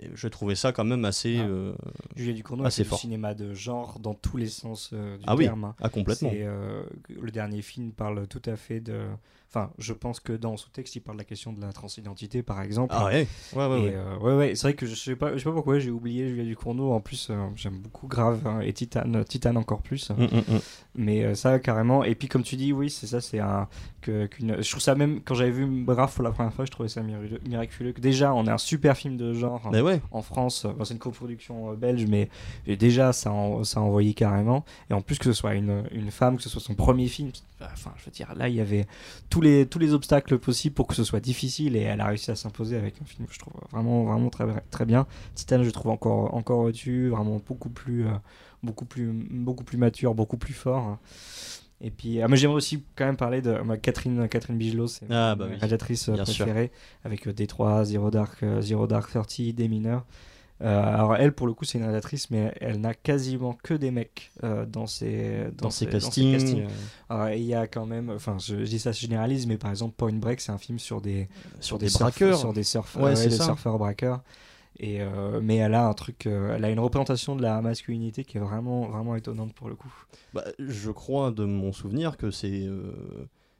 Et 0.00 0.08
je 0.14 0.28
trouvais 0.28 0.54
ça 0.54 0.72
quand 0.72 0.84
même 0.84 1.04
assez. 1.04 1.38
Ah. 1.40 1.46
euh, 1.46 1.74
Julia 2.14 2.32
Ducournau 2.32 2.64
a 2.64 2.70
c'est 2.70 2.76
fait 2.78 2.82
du 2.84 2.88
fort. 2.90 2.98
cinéma 3.00 3.34
de 3.34 3.52
genre 3.52 3.98
dans 3.98 4.14
tous 4.14 4.36
les 4.36 4.46
sens 4.46 4.90
euh, 4.92 5.16
du 5.18 5.24
Ah 5.26 5.34
oui. 5.34 5.44
terme. 5.46 5.64
hein. 5.64 5.74
Ah, 5.80 5.88
complètement. 5.88 6.30
Euh, 6.32 6.84
le 7.08 7.30
dernier 7.32 7.62
film 7.62 7.90
parle 7.90 8.26
tout 8.28 8.42
à 8.46 8.54
fait 8.56 8.78
de. 8.80 9.00
Enfin, 9.50 9.70
je 9.78 9.94
pense 9.94 10.20
que 10.20 10.34
dans 10.34 10.58
son 10.58 10.68
texte, 10.68 10.94
il 10.96 11.00
parle 11.00 11.16
de 11.16 11.22
la 11.22 11.24
question 11.24 11.54
de 11.54 11.60
la 11.62 11.72
transidentité, 11.72 12.42
par 12.42 12.60
exemple. 12.60 12.94
Ah 12.94 13.06
ouais, 13.06 13.26
ouais, 13.54 13.66
ouais. 13.66 13.80
Et, 13.80 13.82
ouais. 13.84 13.94
euh, 13.94 14.18
ouais, 14.18 14.36
ouais, 14.36 14.54
c'est 14.54 14.64
vrai 14.64 14.74
que 14.74 14.84
je 14.84 14.94
sais 14.94 15.16
pas, 15.16 15.32
je 15.32 15.38
sais 15.38 15.44
pas 15.44 15.52
pourquoi 15.52 15.78
j'ai 15.78 15.90
oublié 15.90 16.28
Julia 16.28 16.44
Ducournau. 16.44 16.92
En 16.92 17.00
plus, 17.00 17.28
euh, 17.30 17.46
j'aime 17.56 17.78
beaucoup 17.78 18.08
Grave 18.08 18.46
hein, 18.46 18.60
et 18.60 18.74
Titan, 18.74 19.24
Titan 19.26 19.56
encore 19.56 19.80
plus. 19.80 20.10
Mm, 20.10 20.22
mm, 20.22 20.54
mm. 20.54 20.60
Mais 20.96 21.24
euh, 21.24 21.34
ça, 21.34 21.58
carrément. 21.60 22.04
Et 22.04 22.14
puis, 22.14 22.28
comme 22.28 22.42
tu 22.42 22.56
dis, 22.56 22.74
oui, 22.74 22.90
c'est 22.90 23.06
ça, 23.06 23.22
c'est 23.22 23.38
un. 23.38 23.68
Que, 24.02 24.26
qu'une... 24.26 24.62
Je 24.62 24.70
trouve 24.70 24.82
ça 24.82 24.94
même, 24.94 25.22
quand 25.24 25.34
j'avais 25.34 25.50
vu 25.50 25.66
Brave 25.66 26.14
pour 26.14 26.24
la 26.24 26.30
première 26.30 26.52
fois, 26.52 26.66
je 26.66 26.70
trouvais 26.70 26.90
ça 26.90 27.02
miraculeux. 27.02 27.92
déjà, 27.94 28.34
on 28.34 28.46
a 28.46 28.52
un 28.52 28.58
super 28.58 28.96
film 28.98 29.16
de 29.16 29.32
genre 29.32 29.66
Mais 29.72 29.80
ouais, 29.80 30.02
en 30.10 30.20
France. 30.20 30.66
C'est 30.84 30.92
une 30.92 31.00
coproduction 31.00 31.72
belge, 31.72 32.04
mais 32.06 32.28
et 32.66 32.76
déjà, 32.76 33.14
ça, 33.14 33.32
en, 33.32 33.64
ça 33.64 33.80
a 33.80 33.82
envoyé 33.82 34.12
carrément. 34.12 34.66
Et 34.90 34.94
en 34.94 35.00
plus, 35.00 35.18
que 35.18 35.24
ce 35.24 35.32
soit 35.32 35.54
une, 35.54 35.84
une 35.90 36.10
femme, 36.10 36.36
que 36.36 36.42
ce 36.42 36.50
soit 36.50 36.60
son 36.60 36.74
premier 36.74 37.08
film. 37.08 37.30
Enfin, 37.60 37.92
je 37.96 38.04
veux 38.04 38.12
dire, 38.12 38.32
là, 38.36 38.48
il 38.48 38.54
y 38.54 38.60
avait 38.60 38.86
tous 39.38 39.42
les, 39.42 39.66
tous 39.66 39.78
les 39.78 39.94
obstacles 39.94 40.36
possibles 40.38 40.74
pour 40.74 40.88
que 40.88 40.96
ce 40.96 41.04
soit 41.04 41.20
difficile 41.20 41.76
et 41.76 41.82
elle 41.82 42.00
a 42.00 42.06
réussi 42.06 42.32
à 42.32 42.34
s'imposer 42.34 42.76
avec 42.76 43.00
un 43.00 43.04
film 43.04 43.28
que 43.28 43.32
je 43.32 43.38
trouve 43.38 43.52
vraiment, 43.70 44.02
vraiment 44.02 44.30
très, 44.30 44.44
très 44.72 44.84
bien. 44.84 45.06
Titan, 45.36 45.62
je 45.62 45.70
trouve 45.70 45.92
encore, 45.92 46.34
encore 46.34 46.58
au-dessus, 46.58 47.10
vraiment 47.10 47.40
beaucoup 47.46 47.68
plus, 47.68 48.04
euh, 48.08 48.10
beaucoup, 48.64 48.84
plus, 48.84 49.12
beaucoup 49.30 49.62
plus 49.62 49.78
mature, 49.78 50.12
beaucoup 50.16 50.38
plus 50.38 50.54
fort. 50.54 50.98
Et 51.80 51.92
puis, 51.92 52.20
ah, 52.20 52.26
mais 52.26 52.36
j'aimerais 52.36 52.56
aussi 52.56 52.82
quand 52.96 53.04
même 53.06 53.16
parler 53.16 53.40
de 53.40 53.52
ma 53.60 53.76
Catherine, 53.76 54.28
Catherine 54.28 54.58
Bigelow, 54.58 54.88
c'est 54.88 55.04
Ah, 55.08 55.12
ma 55.12 55.34
bah 55.36 55.44
oui. 55.48 55.54
réalisatrice 55.54 56.08
Bien 56.08 56.24
sûr. 56.24 56.44
préférée, 56.44 56.72
avec 57.04 57.28
euh, 57.28 57.32
D3, 57.32 57.84
Zero 57.84 58.10
Dark, 58.10 58.42
euh, 58.42 58.60
Zero 58.60 58.88
Dark 58.88 59.08
30, 59.08 59.52
Des 59.54 59.68
mineurs. 59.68 60.04
Euh, 60.60 60.82
alors 60.94 61.14
elle, 61.16 61.32
pour 61.32 61.46
le 61.46 61.54
coup, 61.54 61.64
c'est 61.64 61.78
une 61.78 61.84
réalisatrice, 61.84 62.30
mais 62.30 62.52
elle 62.60 62.80
n'a 62.80 62.94
quasiment 62.94 63.54
que 63.54 63.74
des 63.74 63.90
mecs 63.92 64.32
euh, 64.42 64.66
dans 64.66 64.86
ses 64.86 65.46
dans 65.56 65.70
ses 65.70 65.86
ses- 65.86 65.90
castings. 65.92 66.32
castings. 66.32 66.62
euh, 66.64 66.68
Alors, 67.08 67.30
il 67.30 67.44
y 67.44 67.54
a 67.54 67.66
quand 67.68 67.86
même, 67.86 68.10
enfin, 68.10 68.38
je, 68.38 68.56
je 68.64 68.64
dis 68.70 68.78
ça, 68.80 68.90
je 68.92 69.00
généralise, 69.00 69.46
mais 69.46 69.56
par 69.56 69.70
exemple, 69.70 69.94
Point 69.96 70.14
Break, 70.14 70.40
c'est 70.40 70.52
un 70.52 70.58
film 70.58 70.78
sur 70.78 71.00
des 71.00 71.28
sur 71.60 71.78
des 71.78 71.86
des 71.86 71.90
surf- 71.90 72.32
sur 72.32 72.52
des 72.52 72.62
surfeurs, 72.64 73.04
Ouais, 73.04 73.14
c'est 73.16 73.28
des 73.30 73.36
ça. 73.36 73.44
surfeurs 73.46 73.78
braqueurs. 73.78 74.22
Et 74.80 75.00
euh, 75.02 75.40
mais 75.42 75.56
elle 75.56 75.74
a 75.74 75.86
un 75.88 75.94
truc, 75.94 76.26
euh, 76.26 76.54
elle 76.56 76.64
a 76.64 76.70
une 76.70 76.78
représentation 76.80 77.36
de 77.36 77.42
la 77.42 77.60
masculinité 77.62 78.24
qui 78.24 78.38
est 78.38 78.40
vraiment, 78.40 78.86
vraiment 78.88 79.16
étonnante 79.16 79.52
pour 79.54 79.68
le 79.68 79.74
coup. 79.74 79.92
Bah, 80.32 80.44
je 80.58 80.90
crois 80.90 81.30
de 81.30 81.44
mon 81.44 81.72
souvenir 81.72 82.16
que 82.16 82.30
c'est 82.30 82.62
euh, 82.66 82.92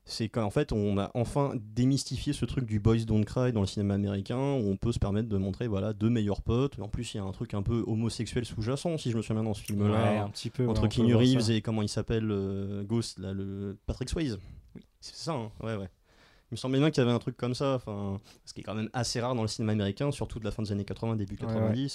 c'est 0.09 0.29
qu'en 0.31 0.51
fait 0.51 0.73
on 0.73 0.99
a 0.99 1.11
enfin 1.15 1.53
démystifié 1.75 2.33
ce 2.33 2.47
truc 2.47 2.65
du 2.65 2.81
boys 2.81 3.05
don't 3.07 3.25
cry 3.25 3.53
dans 3.53 3.61
le 3.61 3.67
cinéma 3.67 3.95
américain 3.95 4.55
où 4.55 4.71
on 4.71 4.77
peut 4.77 4.91
se 4.91 4.99
permettre 4.99 5.29
de 5.29 5.37
montrer 5.37 5.69
voilà 5.69 5.93
deux 5.93 6.09
meilleurs 6.09 6.41
potes. 6.41 6.79
En 6.81 6.89
plus 6.89 7.15
il 7.15 7.19
y 7.19 7.21
a 7.21 7.25
un 7.25 7.33
truc 7.33 7.55
un 7.55 7.63
peu 7.63 7.85
homosexuel 7.87 8.45
sous-jacent 8.45 8.97
si 8.97 9.11
je 9.11 9.17
me 9.17 9.23
souviens 9.23 9.43
bien 9.43 9.51
dans 9.51 9.55
ce 9.55 9.63
film 9.63 9.87
là. 9.87 10.23
un 10.25 10.31
petit 10.31 10.51
peu. 10.51 10.65
ouais, 10.65 10.71
entre 10.71 10.83
peut 10.83 10.89
Keanu. 10.89 11.15
Reeves 11.15 11.51
et 11.51 11.61
comment 11.61 11.83
il 11.83 11.89
s'appelle 11.89 12.31
euh, 12.31 12.83
Ghost 12.85 13.19
là 13.19 13.33
le 13.33 13.79
Patrick 13.87 14.09
Swayze. 14.09 14.39
C'est 15.01 15.17
ça 15.17 15.33
hein 15.33 15.53
ouais 15.63 15.77
ouais. 15.77 15.89
Il 16.51 16.55
me 16.55 16.57
semblait 16.57 16.79
bien 16.79 16.91
qu'il 16.91 17.03
y 17.03 17.07
avait 17.07 17.15
un 17.15 17.19
truc 17.19 17.37
comme 17.37 17.55
ça, 17.55 17.75
enfin, 17.75 18.19
ce 18.47 18.55
qui 18.55 18.61
est 18.61 18.63
quand 18.63 18.75
même 18.75 18.89
assez 18.95 19.21
rare 19.21 19.35
dans 19.35 19.43
le 19.43 19.49
cinéma 19.49 19.73
américain, 19.73 20.11
surtout 20.11 20.39
de 20.39 20.47
la 20.47 20.51
fin 20.51 20.63
des 20.63 20.73
années 20.73 20.87
80, 20.87 21.17
début 21.17 21.37
Ouais, 21.43 21.53
ouais. 21.53 21.87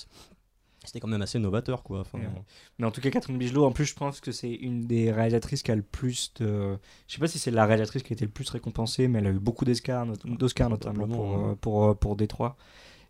90. 0.83 0.87
C'était 0.87 0.99
quand 0.99 1.07
même 1.07 1.21
assez 1.21 1.39
novateur, 1.39 1.83
quoi. 1.83 2.01
Enfin, 2.01 2.19
Ouais, 2.19 2.25
ouais. 2.25 2.43
Mais 2.79 2.85
en 2.85 2.91
tout 2.91 3.01
cas, 3.01 3.09
Catherine 3.09 3.37
Bigelow, 3.37 3.65
en 3.65 3.71
plus, 3.71 3.85
je 3.85 3.95
pense 3.95 4.19
que 4.19 4.31
c'est 4.31 4.51
une 4.53 4.85
des 4.85 5.11
réalisatrices 5.11 5.63
qui 5.63 5.71
a 5.71 5.75
le 5.75 5.81
plus 5.83 6.33
de. 6.35 6.77
Je 7.07 7.13
sais 7.13 7.19
pas 7.19 7.27
si 7.27 7.39
c'est 7.39 7.51
la 7.51 7.65
réalisatrice 7.65 8.03
qui 8.03 8.13
a 8.13 8.15
été 8.15 8.25
le 8.25 8.31
plus 8.31 8.49
récompensée, 8.49 9.07
mais 9.07 9.19
elle 9.19 9.27
a 9.27 9.31
eu 9.31 9.39
beaucoup 9.39 9.65
d'Oscars, 9.65 10.05
not- 10.05 10.15
d'Oscars 10.25 10.69
notamment 10.69 11.07
pour, 11.07 11.37
euh, 11.37 11.55
pour, 11.55 11.97
pour 11.97 12.15
Détroit. 12.15 12.55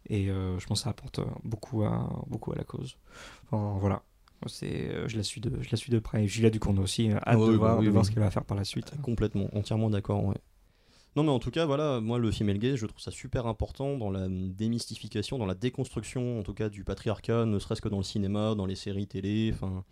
Et 0.09 0.29
euh, 0.29 0.59
je 0.59 0.67
pense 0.67 0.79
que 0.79 0.83
ça 0.83 0.89
apporte 0.91 1.19
euh, 1.19 1.25
beaucoup 1.43 1.83
à, 1.83 2.23
beaucoup 2.27 2.51
à 2.51 2.55
la 2.55 2.63
cause. 2.63 2.97
Enfin, 3.45 3.77
voilà. 3.79 4.03
C'est, 4.47 4.89
euh, 4.89 5.07
je, 5.07 5.15
la 5.15 5.23
suis 5.23 5.39
de, 5.39 5.51
je 5.61 5.69
la 5.71 5.77
suis 5.77 5.91
de 5.91 5.99
près. 5.99 6.27
Julia 6.27 6.49
Ducournau 6.49 6.81
aussi, 6.83 7.09
hâte 7.11 7.37
Ouais, 7.39 7.47
de, 7.47 7.51
oui, 7.51 7.57
voir, 7.57 7.79
oui, 7.79 7.85
de 7.85 7.89
voir 7.91 8.01
oui. 8.01 8.05
ce 8.05 8.11
qu'elle 8.11 8.23
va 8.23 8.29
faire 8.31 8.43
par 8.43 8.57
la 8.57 8.65
suite. 8.65 8.91
Complètement, 9.01 9.47
entièrement 9.55 9.89
d'accord, 9.89 10.23
ouais. 10.25 10.35
Non, 11.15 11.23
mais 11.23 11.29
en 11.29 11.37
tout 11.37 11.51
cas, 11.51 11.65
voilà, 11.65 11.99
moi, 12.01 12.17
le 12.17 12.31
female 12.31 12.57
gaze, 12.57 12.75
je 12.75 12.87
trouve 12.87 12.99
ça 12.99 13.11
super 13.11 13.45
important 13.45 13.97
dans 13.97 14.09
la 14.09 14.27
démystification, 14.29 15.37
dans 15.37 15.45
la 15.45 15.53
déconstruction, 15.53 16.39
en 16.39 16.43
tout 16.43 16.55
cas, 16.55 16.69
du 16.69 16.83
patriarcat, 16.83 17.45
ne 17.45 17.59
serait-ce 17.59 17.81
que 17.81 17.89
dans 17.89 17.97
le 17.97 18.03
cinéma, 18.03 18.55
dans 18.55 18.65
les 18.65 18.75
séries 18.75 19.05
télé, 19.05 19.51
enfin, 19.53 19.83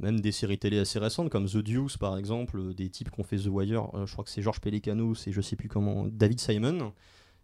même 0.00 0.20
des 0.20 0.32
séries 0.32 0.58
télé 0.58 0.78
assez 0.78 0.98
récentes, 0.98 1.28
comme 1.28 1.46
The 1.46 1.58
Deuce, 1.58 1.98
par 1.98 2.16
exemple, 2.16 2.58
euh, 2.58 2.72
des 2.74 2.88
types 2.88 3.10
qui 3.10 3.20
ont 3.20 3.24
fait 3.24 3.36
The 3.36 3.48
Wire, 3.48 3.94
euh, 3.94 4.06
je 4.06 4.12
crois 4.12 4.24
que 4.24 4.30
c'est 4.30 4.40
Georges 4.40 4.60
Pelicanos 4.60 5.26
et 5.26 5.32
je 5.32 5.40
sais 5.42 5.54
plus 5.54 5.68
comment, 5.68 6.06
David 6.06 6.40
Simon, 6.40 6.94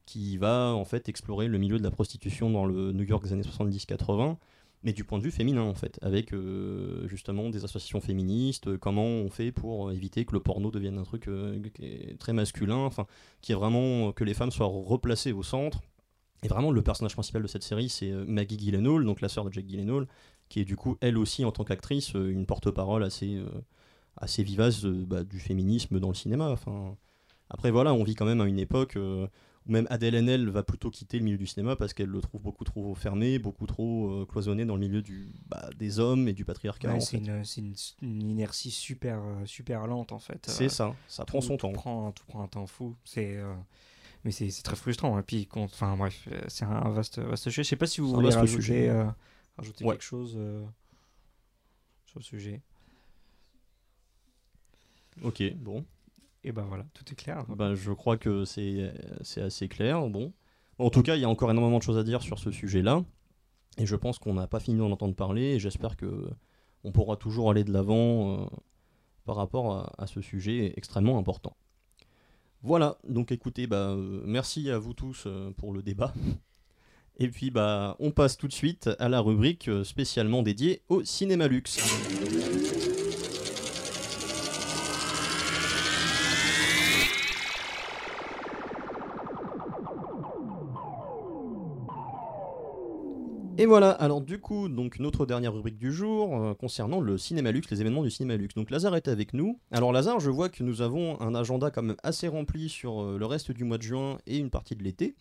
qui 0.06 0.38
va, 0.38 0.72
en 0.74 0.87
fait, 0.87 1.11
explorer 1.11 1.46
le 1.46 1.59
milieu 1.59 1.78
de 1.78 1.83
la 1.83 1.90
prostitution 1.90 2.48
dans 2.48 2.64
le 2.64 2.92
New 2.92 3.04
York 3.04 3.22
des 3.24 3.35
années 3.35 3.42
70-80, 3.42 4.38
mais 4.83 4.93
du 4.93 5.05
point 5.05 5.19
de 5.19 5.25
vue 5.25 5.31
féminin, 5.31 5.62
en 5.62 5.75
fait, 5.75 5.99
avec, 6.03 6.33
euh, 6.33 7.07
justement, 7.07 7.51
des 7.51 7.64
associations 7.64 8.01
féministes, 8.01 8.69
euh, 8.69 8.79
comment 8.79 9.05
on 9.05 9.29
fait 9.29 9.53
pour 9.53 9.93
éviter 9.93 10.25
que 10.25 10.33
le 10.33 10.40
porno 10.40 10.71
devienne 10.71 10.97
un 10.99 11.03
truc 11.03 11.29
euh, 11.29 11.59
très 12.19 12.33
masculin, 12.33 12.79
enfin, 12.79 13.07
qui 13.43 13.53
est 13.53 13.55
vraiment 13.55 14.09
euh, 14.09 14.12
que 14.12 14.25
les 14.25 14.35
femmes 14.35 14.51
soient 14.51 14.66
replacées 14.66 15.33
au 15.33 15.43
centre. 15.43 15.83
Et 16.43 16.49
vraiment, 16.49 16.71
le 16.71 16.83
personnage 16.83 17.12
principal 17.12 17.43
de 17.43 17.47
cette 17.47 17.62
série, 17.62 17.90
c'est 17.90 18.11
euh, 18.11 18.25
Maggie 18.27 18.59
Gyllenhaal, 18.59 19.05
donc 19.05 19.21
la 19.21 19.29
sœur 19.29 19.45
de 19.45 19.53
Jack 19.53 19.66
Gyllenhaal, 19.66 20.07
qui 20.49 20.61
est 20.61 20.64
du 20.64 20.77
coup, 20.77 20.97
elle 21.01 21.19
aussi, 21.19 21.45
en 21.45 21.53
tant 21.53 21.64
qu'actrice, 21.64 22.14
euh, 22.16 22.31
une 22.31 22.47
porte-parole 22.47 23.05
assez, 23.05 23.37
euh, 23.37 23.49
assez 24.16 24.43
vivace 24.43 24.85
euh, 24.87 25.05
bah, 25.07 25.25
du 25.25 25.38
féminisme 25.38 26.01
dans 26.01 26.09
le 26.09 26.14
cinéma. 26.14 26.49
Enfin, 26.49 26.97
après, 27.51 27.71
voilà, 27.71 27.93
on 27.93 28.03
vit 28.03 28.14
quand 28.14 28.25
même 28.25 28.40
à 28.40 28.47
une 28.47 28.59
époque 28.59 28.97
où 29.66 29.73
même 29.73 29.87
Adèle 29.90 30.14
Haenel 30.14 30.49
va 30.49 30.62
plutôt 30.62 30.90
quitter 30.90 31.18
le 31.18 31.25
milieu 31.25 31.37
du 31.38 31.46
cinéma 31.46 31.77
parce 31.77 31.92
qu'elle 31.92 32.09
le 32.09 32.20
trouve 32.20 32.40
beaucoup 32.40 32.64
trop 32.64 32.94
fermé, 32.94 33.38
beaucoup 33.38 33.66
trop 33.66 34.11
euh, 34.23 34.27
cloisonné 34.27 34.64
dans 34.64 34.75
le 34.75 34.81
milieu 34.81 35.03
du, 35.03 35.29
bah, 35.49 35.68
des 35.77 35.99
hommes 36.01 36.29
et 36.29 36.33
du 36.33 36.44
patriarcat. 36.46 36.94
Ouais, 36.94 37.01
c'est, 37.01 37.18
une, 37.18 37.44
c'est 37.44 37.61
une, 37.61 37.75
une 38.03 38.31
inertie 38.31 38.70
super, 38.70 39.20
euh, 39.23 39.44
super 39.46 39.87
lente 39.87 40.12
en 40.12 40.18
fait. 40.18 40.46
C'est 40.49 40.64
Euh, 40.64 40.68
ça, 40.70 40.94
ça 41.09 41.25
prend 41.27 41.40
tout- 41.40 41.46
son 41.46 41.57
tout 41.57 41.66
temps. 41.66 41.73
Prend, 41.73 42.12
tout 42.12 42.25
prend 42.27 42.42
un 42.42 42.49
temps 42.49 42.66
fou. 42.66 42.96
C'est, 43.05 43.37
euh, 43.37 43.55
mais 44.25 44.31
c'est, 44.31 44.51
très 44.62 44.77
frustrant. 44.77 45.18
Et 45.18 45.23
puis, 45.23 45.46
qu'on- 45.46 45.64
enfin 45.64 45.94
bref, 45.96 46.27
c'est 46.49 46.64
un 46.64 46.88
vaste, 46.90 47.18
vaste 47.18 47.44
sujet. 47.44 47.62
Je 47.62 47.68
sais 47.68 47.77
pas 47.77 47.87
si 47.87 48.01
vous 48.01 48.09
voulez 48.11 48.31
rajouter, 48.35 48.62
sujet. 48.62 49.05
rajouter 49.59 49.85
Ouais. 49.85 49.92
quelque 49.94 50.03
chose 50.03 50.38
sur 52.07 52.18
le 52.18 52.25
sujet. 52.25 52.61
Ok, 55.23 55.42
bon. 55.57 55.85
Et 56.42 56.53
ben 56.53 56.62
voilà, 56.62 56.85
tout 56.94 57.05
est 57.11 57.14
clair. 57.14 57.44
Bah, 57.48 57.74
je 57.74 57.92
crois 57.92 58.16
que 58.16 58.44
c'est 58.44 58.92
assez 59.37 59.68
clair. 59.68 60.09
Bon. 60.09 60.33
En 60.79 60.90
tout 60.90 61.03
cas, 61.03 61.16
il 61.16 61.20
y 61.20 61.24
a 61.24 61.29
encore 61.29 61.50
énormément 61.50 61.79
de 61.79 61.83
choses 61.83 61.98
à 61.98 62.03
dire 62.03 62.22
sur 62.22 62.38
ce 62.38 62.50
sujet-là. 62.50 63.05
Et 63.76 63.87
je 63.87 63.96
pense 63.96 64.18
qu'on 64.18 64.35
n'a 64.35 64.46
pas 64.46 64.61
fini 64.61 64.79
d'en 64.79 64.90
entendre 64.90 65.14
parler. 65.14 65.42
Et 65.42 65.59
j'espère 65.59 65.96
que 65.96 66.31
on 66.85 66.92
pourra 66.92 67.16
toujours 67.16 67.50
aller 67.50 67.64
de 67.64 67.72
l'avant 67.72 68.40
euh, 68.40 68.46
par 69.24 69.37
rapport 69.37 69.92
à, 69.98 70.07
ce 70.07 70.20
sujet 70.20 70.72
extrêmement 70.76 71.18
important. 71.18 71.57
Voilà, 72.62 72.98
donc 73.09 73.33
écoutez, 73.33 73.66
bah, 73.66 73.90
euh, 73.90 74.22
merci 74.24 74.70
à 74.70 74.79
vous 74.79 74.94
tous 74.94 75.24
euh, 75.26 75.50
pour 75.53 75.72
le 75.72 75.83
débat. 75.83 76.12
Et 77.18 77.29
puis 77.29 77.50
bah, 77.50 77.96
on 77.98 78.12
passe 78.12 78.38
tout 78.38 78.48
de 78.48 78.53
suite 78.53 78.88
à 78.98 79.11
la 79.11 79.20
rubrique 79.20 79.68
spécialement 79.85 80.42
dédiée 80.42 80.83
au 80.88 81.05
cinéma 81.05 81.48
luxe. 81.48 81.79
Et 93.61 93.66
voilà, 93.66 93.90
alors 93.90 94.23
du 94.23 94.38
coup, 94.40 94.70
donc 94.70 95.01
notre 95.01 95.27
dernière 95.27 95.53
rubrique 95.53 95.77
du 95.77 95.92
jour 95.92 96.35
euh, 96.35 96.55
concernant 96.55 96.99
le 96.99 97.18
cinéma 97.18 97.53
luxe, 97.53 97.70
les 97.70 97.83
événements 97.83 98.03
du 98.03 98.11
cinéma 98.11 98.35
luxe. 98.38 98.55
Donc 98.55 98.70
Lazare 98.70 98.96
est 98.96 99.07
avec 99.07 99.35
nous. 99.35 99.61
Alors 99.70 99.92
Lazare, 99.92 100.18
je 100.18 100.31
vois 100.31 100.49
que 100.49 100.62
nous 100.62 100.81
avons 100.81 101.20
un 101.20 101.35
agenda 101.35 101.70
quand 101.70 101.83
même 101.83 101.96
assez 102.03 102.27
rempli 102.27 102.70
sur 102.70 103.03
euh, 103.03 103.18
le 103.18 103.27
reste 103.27 103.53
du 103.53 103.64
mois 103.64 103.77
de 103.77 103.83
juin 103.83 104.16
et 104.27 104.38
une 104.38 104.49
partie 104.49 104.77
de 104.77 104.83
l'été. 104.83 105.14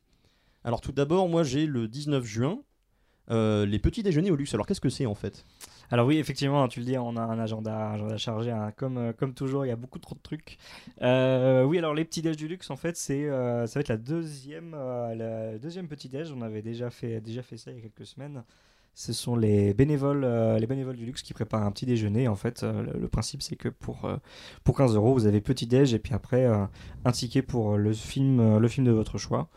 Alors 0.63 0.79
tout 0.79 0.93
d'abord, 0.93 1.27
moi 1.27 1.43
j'ai 1.43 1.65
le 1.65 1.89
19 1.89 2.23
juin 2.23 2.61
euh, 3.31 3.65
les 3.65 3.79
petits 3.79 4.03
déjeuners 4.03 4.31
au 4.31 4.35
luxe. 4.35 4.53
Alors 4.53 4.65
qu'est-ce 4.65 4.81
que 4.81 4.89
c'est 4.89 5.05
en 5.05 5.15
fait? 5.15 5.45
Alors 5.91 6.07
oui, 6.07 6.17
effectivement, 6.17 6.67
tu 6.67 6.79
le 6.79 6.85
dis, 6.85 6.97
on 6.97 7.15
a 7.15 7.21
un 7.21 7.39
agenda, 7.39 7.95
chargé, 8.17 8.51
hein. 8.51 8.71
comme, 8.75 8.97
euh, 8.97 9.13
comme 9.13 9.33
toujours, 9.33 9.65
il 9.65 9.69
y 9.69 9.71
a 9.71 9.75
beaucoup 9.75 9.99
trop 9.99 10.15
de 10.15 10.21
trucs. 10.21 10.57
Euh, 11.01 11.63
oui, 11.63 11.77
alors 11.77 11.93
les 11.93 12.05
petits 12.05 12.21
déj 12.21 12.37
du 12.37 12.47
luxe, 12.47 12.69
en 12.69 12.75
fait, 12.75 12.95
c'est 12.95 13.27
ça 13.27 13.73
va 13.73 13.81
être 13.81 13.87
la 13.87 13.97
deuxième, 13.97 14.71
la 14.71 15.57
deuxième 15.57 15.87
petit 15.87 16.09
déj. 16.09 16.31
On 16.31 16.41
avait 16.41 16.61
déjà 16.61 16.89
fait, 16.89 17.21
déjà 17.21 17.41
fait 17.41 17.57
ça 17.57 17.71
il 17.71 17.77
y 17.77 17.79
a 17.79 17.81
quelques 17.81 18.07
semaines. 18.07 18.43
Ce 18.95 19.13
sont 19.13 19.35
les 19.35 19.73
bénévoles, 19.73 20.25
les 20.59 20.67
bénévoles 20.67 20.97
du 20.97 21.05
luxe 21.05 21.21
qui 21.21 21.33
préparent 21.33 21.63
un 21.63 21.71
petit 21.71 21.85
déjeuner. 21.85 22.27
En 22.27 22.35
fait, 22.35 22.63
le, 22.63 23.07
principe 23.07 23.41
c'est 23.41 23.55
que 23.55 23.69
pour, 23.69 24.09
pour 24.63 24.75
15 24.75 24.95
euros, 24.95 25.13
vous 25.13 25.25
avez 25.25 25.39
petit 25.39 25.67
déj 25.67 25.93
et 25.93 25.99
puis 25.99 26.13
après 26.13 26.45
un 26.45 27.11
ticket 27.11 27.41
pour 27.41 27.77
le 27.77 27.93
film, 27.93 28.57
le 28.57 28.67
film 28.67 28.85
de 28.85 28.91
votre 28.91 29.17
choix. 29.17 29.49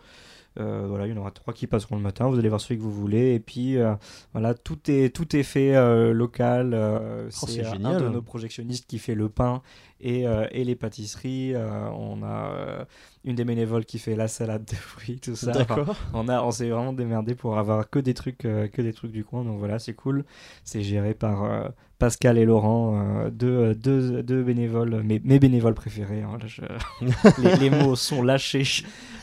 Euh, 0.61 0.85
voilà, 0.87 1.07
il 1.07 1.15
y 1.15 1.19
en 1.19 1.21
aura 1.21 1.31
trois 1.31 1.55
qui 1.55 1.67
passeront 1.67 1.97
le 1.97 2.03
matin. 2.03 2.29
Vous 2.29 2.39
allez 2.39 2.49
voir 2.49 2.61
celui 2.61 2.77
que 2.77 2.83
vous 2.83 2.93
voulez. 2.93 3.35
Et 3.35 3.41
puis 3.41 3.79
euh, 3.79 3.95
voilà, 4.33 4.55
tout 4.55 4.79
est 4.91 5.15
tout 5.15 5.35
est 5.37 5.43
fait 5.43 5.75
euh, 5.75 6.13
local. 6.13 6.75
Oh, 6.75 7.29
c'est 7.31 7.65
un 7.65 8.01
de 8.01 8.09
nos 8.09 8.23
projectionnistes 8.23 8.87
qui 8.87 8.99
fait 8.99 9.15
le 9.15 9.29
pain 9.29 9.63
et, 10.01 10.25
et 10.51 10.65
les 10.65 10.75
pâtisseries. 10.75 11.55
On 11.57 12.23
a 12.23 12.87
une 13.25 13.37
des 13.37 13.45
bénévoles 13.45 13.85
qui 13.85 13.99
fait 13.99 14.17
la 14.17 14.29
salade 14.29 14.65
de 14.65 14.75
fruits, 14.75 15.21
tout 15.21 15.37
ça. 15.37 15.53
Enfin, 15.61 15.87
on 16.13 16.29
a, 16.29 16.43
on 16.43 16.51
s'est 16.51 16.69
vraiment 16.69 16.93
démerdé 16.93 17.35
pour 17.35 17.59
avoir 17.59 17.89
que 17.89 17.99
des 17.99 18.15
trucs, 18.15 18.39
que 18.39 18.83
des 18.83 18.93
trucs 18.93 19.13
du 19.13 19.25
coin. 19.25 19.45
Donc 19.45 19.59
voilà, 19.59 19.79
c'est 19.79 19.95
cool. 19.95 20.25
C'est 20.65 20.83
géré 20.83 21.15
par 21.15 21.73
Pascal 22.03 22.37
et 22.37 22.45
Laurent, 22.45 23.01
euh, 23.01 23.31
deux, 23.31 23.77
deux, 23.77 24.25
deux 24.25 24.43
bénévoles, 24.43 25.05
mes, 25.05 25.21
mes 25.23 25.39
bénévoles 25.39 25.75
préférés. 25.75 26.23
hein. 26.23 26.37
Là, 26.41 26.47
je- 26.49 27.41
les, 27.43 27.57
les 27.57 27.71
mots 27.71 27.95
sont 27.95 28.23
lâchés. 28.23 28.65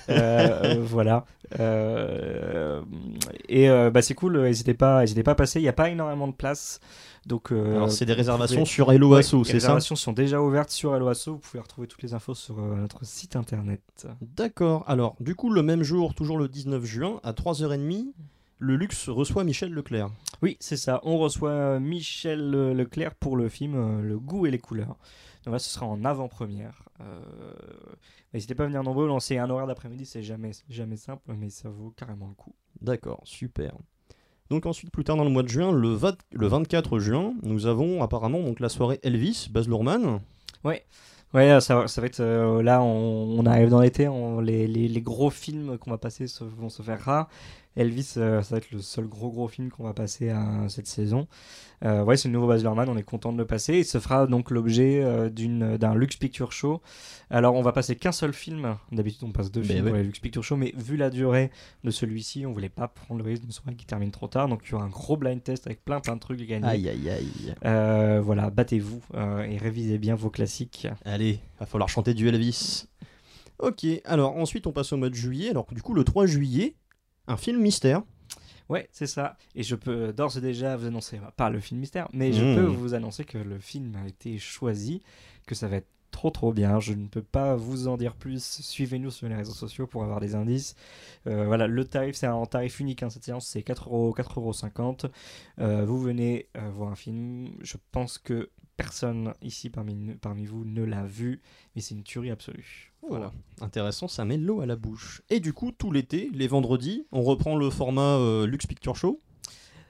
Euh, 0.07 0.15
euh, 0.63 0.75
voilà. 0.81 1.25
Euh, 1.59 2.81
et 3.49 3.69
euh, 3.69 3.91
bah, 3.91 4.01
c'est 4.01 4.13
cool. 4.13 4.41
N'hésitez 4.41 4.73
pas, 4.73 5.01
n'hésitez 5.01 5.23
pas 5.23 5.31
à 5.31 5.35
passer. 5.35 5.59
Il 5.59 5.63
n'y 5.63 5.67
a 5.67 5.73
pas 5.73 5.89
énormément 5.89 6.29
de 6.29 6.33
place. 6.33 6.79
Donc, 7.25 7.51
euh, 7.51 7.75
Alors, 7.75 7.91
c'est 7.91 8.05
des 8.05 8.13
réservations 8.13 8.61
pouvez- 8.61 8.65
sur 8.69 8.91
Hello 8.93 9.09
Ouais, 9.11 9.19
Asso, 9.19 9.33
les 9.39 9.43
c'est 9.43 9.49
ça 9.51 9.55
réservations 9.67 9.97
sont 9.97 10.13
déjà 10.13 10.41
ouvertes 10.41 10.69
sur 10.71 10.95
Hello 10.95 11.09
Asso. 11.09 11.27
Vous 11.27 11.39
pouvez 11.39 11.59
retrouver 11.61 11.87
toutes 11.87 12.01
les 12.01 12.13
infos 12.13 12.33
sur 12.33 12.59
euh, 12.59 12.75
notre 12.77 13.05
site 13.05 13.35
internet. 13.35 14.07
D'accord. 14.21 14.85
Alors, 14.87 15.17
du 15.19 15.35
coup, 15.35 15.49
le 15.51 15.63
même 15.63 15.83
jour, 15.83 16.15
toujours 16.15 16.37
le 16.37 16.47
19 16.47 16.85
juin, 16.85 17.19
à 17.23 17.33
3h30, 17.33 18.13
le 18.59 18.75
Luxe 18.75 19.09
reçoit 19.09 19.43
Michel 19.43 19.71
Leclerc. 19.73 20.09
Oui, 20.41 20.57
c'est 20.59 20.77
ça. 20.77 20.99
On 21.03 21.17
reçoit 21.17 21.49
euh, 21.51 21.79
Michel 21.79 22.53
euh, 22.53 22.73
Leclerc 22.73 23.15
pour 23.15 23.35
le 23.37 23.49
film 23.49 23.75
euh, 23.75 24.01
Le 24.01 24.19
goût 24.19 24.45
et 24.45 24.51
les 24.51 24.59
couleurs. 24.59 24.97
Donc 25.45 25.53
là, 25.53 25.59
ce 25.59 25.69
sera 25.69 25.85
en 25.85 26.03
avant-première. 26.05 26.83
Euh, 27.01 27.21
N'hésitez 28.33 28.53
pas 28.55 28.63
à 28.63 28.67
venir 28.67 28.83
nombreux. 28.83 29.07
Lancer 29.07 29.37
un 29.37 29.49
horaire 29.49 29.67
d'après-midi, 29.67 30.05
c'est 30.05 30.21
jamais, 30.21 30.51
jamais 30.69 30.97
simple, 30.97 31.23
mais 31.37 31.49
ça 31.49 31.69
vaut 31.69 31.91
carrément 31.95 32.27
le 32.27 32.35
coup. 32.35 32.53
D'accord, 32.81 33.21
super. 33.23 33.73
Donc 34.49 34.65
ensuite, 34.65 34.91
plus 34.91 35.03
tard 35.03 35.15
dans 35.15 35.23
le 35.23 35.29
mois 35.29 35.43
de 35.43 35.47
juin, 35.47 35.71
le, 35.71 35.89
20 35.93 36.17
le 36.31 36.47
24 36.47 36.99
juin, 36.99 37.33
nous 37.43 37.65
avons 37.65 38.01
apparemment 38.03 38.41
donc 38.41 38.59
la 38.59 38.69
soirée 38.69 38.99
Elvis, 39.03 39.47
Baz 39.51 39.67
Luhrmann. 39.67 40.19
Ouais, 41.33 41.59
ça, 41.61 41.87
ça 41.87 42.01
va 42.01 42.07
être. 42.07 42.19
euh, 42.21 42.61
là, 42.63 42.81
on, 42.81 43.39
on 43.39 43.45
arrive 43.45 43.69
dans 43.69 43.79
l'été. 43.81 44.09
Les, 44.41 44.65
les- 44.67 44.87
les 44.87 45.01
gros 45.01 45.29
films 45.29 45.77
qu'on 45.77 45.91
va 45.91 45.99
passer 45.99 46.27
se- 46.27 46.43
vont 46.43 46.69
se 46.69 46.81
faire 46.81 46.99
rares. 46.99 47.29
Elvis, 47.79 48.13
euh, 48.17 48.41
ça 48.41 48.55
va 48.55 48.57
être 48.57 48.71
le 48.71 48.79
seul 48.81 49.07
gros 49.07 49.29
gros 49.29 49.47
film 49.47 49.69
qu'on 49.71 49.83
va 49.83 49.93
passer 49.93 50.29
à 50.29 50.67
cette 50.69 50.87
saison. 50.87 51.27
Euh, 51.85 52.03
ouais, 52.03 52.17
c'est 52.17 52.27
le 52.27 52.33
nouveau 52.33 52.47
Baz 52.47 52.61
Luhrmann, 52.61 52.89
on 52.89 52.97
est 52.97 53.03
content 53.03 53.31
de 53.31 53.37
le 53.37 53.45
passer. 53.45 53.77
Il 53.77 53.85
se 53.85 53.99
fera 53.99 54.27
donc 54.27 54.51
l'objet 54.51 55.01
euh, 55.01 55.29
d'une- 55.29 55.77
d'un 55.77 55.95
Lux 55.95 56.17
Picture 56.17 56.51
Show. 56.51 56.81
Alors, 57.29 57.55
on 57.55 57.61
va 57.61 57.71
passer 57.71 57.95
qu'un 57.95 58.11
seul 58.11 58.33
film. 58.33 58.75
D'habitude, 58.91 59.23
on 59.23 59.31
passe 59.31 59.49
deux 59.49 59.63
films 59.63 59.85
ouais. 59.85 59.91
pour 59.91 59.97
les 59.97 60.03
Lux 60.03 60.19
Picture 60.19 60.43
Show, 60.43 60.57
mais 60.57 60.73
vu 60.75 60.97
la 60.97 61.09
durée 61.09 61.51
de 61.85 61.91
celui-ci, 61.91 62.45
on 62.45 62.51
voulait 62.51 62.67
pas 62.67 62.89
prendre 62.89 63.23
le 63.23 63.29
risque 63.29 63.43
d'une 63.43 63.51
soirée 63.51 63.75
qui 63.75 63.85
termine 63.85 64.11
trop 64.11 64.27
tard. 64.27 64.49
Donc, 64.49 64.61
il 64.65 64.71
y 64.71 64.75
aura 64.75 64.83
un 64.83 64.89
gros 64.89 65.15
blind 65.15 65.41
test 65.41 65.65
avec 65.67 65.85
plein 65.85 66.01
plein 66.01 66.15
de 66.15 66.19
trucs 66.19 66.41
à 66.41 66.45
gagner. 66.45 66.67
Aïe 66.67 66.89
aïe 66.89 67.09
aïe. 67.09 67.55
Euh, 67.65 68.19
voilà, 68.21 68.49
battez-vous 68.49 69.01
et 69.47 69.57
révisez 69.57 69.97
bien 69.97 70.15
vos 70.15 70.29
classiques. 70.29 70.87
Allez, 71.05 71.39
va 71.59 71.65
falloir 71.65 71.87
chanter 71.87 72.13
du 72.13 72.27
Elvis. 72.27 72.87
Ok, 73.59 73.85
alors 74.05 74.37
ensuite 74.37 74.67
on 74.67 74.71
passe 74.71 74.93
au 74.93 74.97
mois 74.97 75.09
de 75.09 75.15
juillet. 75.15 75.49
Alors 75.49 75.65
du 75.71 75.81
coup, 75.81 75.93
le 75.93 76.05
3 76.05 76.25
juillet, 76.25 76.75
un 77.29 77.37
film 77.37 77.61
mystère. 77.61 78.01
Ouais, 78.67 78.87
c'est 78.91 79.07
ça. 79.07 79.37
Et 79.55 79.63
je 79.63 79.75
peux 79.75 80.13
d'ores 80.13 80.37
et 80.37 80.41
déjà 80.41 80.75
vous 80.75 80.85
annoncer, 80.85 81.19
pas 81.37 81.49
le 81.49 81.59
film 81.59 81.79
mystère, 81.79 82.07
mais 82.13 82.33
je 82.33 82.43
Mmh. 82.43 82.55
peux 82.55 82.65
vous 82.65 82.93
annoncer 82.93 83.23
que 83.23 83.37
le 83.37 83.57
film 83.59 83.95
a 83.95 84.07
été 84.07 84.37
choisi, 84.37 85.01
que 85.47 85.55
ça 85.55 85.67
va 85.67 85.77
être 85.77 85.87
trop 86.11 86.29
trop 86.29 86.53
bien. 86.53 86.79
Je 86.79 86.93
ne 86.93 87.07
peux 87.07 87.21
pas 87.23 87.55
vous 87.55 87.87
en 87.87 87.97
dire 87.97 88.15
plus. 88.15 88.43
Suivez-nous 88.61 89.09
sur 89.11 89.27
les 89.29 89.35
réseaux 89.35 89.53
sociaux 89.53 89.87
pour 89.87 90.03
avoir 90.03 90.19
des 90.19 90.35
indices. 90.35 90.75
Euh, 91.27 91.45
voilà, 91.45 91.65
le 91.67 91.85
tarif, 91.85 92.15
c'est 92.15 92.27
un 92.27 92.45
tarif 92.45 92.79
unique. 92.79 93.01
hein, 93.03 93.09
cette 93.09 93.23
séance, 93.23 93.47
c'est 93.47 93.63
4 93.63 93.87
euros, 93.89 94.13
4,50 94.15 95.05
euros. 95.59 95.85
Vous 95.85 95.99
venez 95.99 96.47
euh, 96.57 96.69
voir 96.71 96.91
un 96.91 96.95
film. 96.95 97.49
Je 97.61 97.77
pense 97.91 98.17
que 98.19 98.49
personne 98.79 99.33
ici 99.41 99.69
parmi, 99.69 100.15
parmi 100.21 100.45
vous 100.45 100.63
ne 100.63 100.83
l'a 100.83 101.03
vu, 101.03 101.41
mais 101.75 101.81
c'est 101.81 101.95
une 101.95 102.03
tuerie 102.03 102.31
absolue. 102.31 102.93
Voilà, 103.07 103.31
intéressant, 103.59 104.07
ça 104.07 104.23
met 104.23 104.37
l'eau 104.37 104.61
à 104.61 104.65
la 104.65 104.77
bouche. 104.77 105.21
Et 105.29 105.41
du 105.41 105.51
coup, 105.51 105.71
tout 105.71 105.91
l'été, 105.91 106.29
les 106.33 106.47
vendredis, 106.47 107.05
on 107.11 107.21
reprend 107.21 107.57
le 107.57 107.69
format 107.69 108.17
euh, 108.17 108.47
Lux 108.47 108.65
Picture 108.65 108.95
Show? 108.95 109.21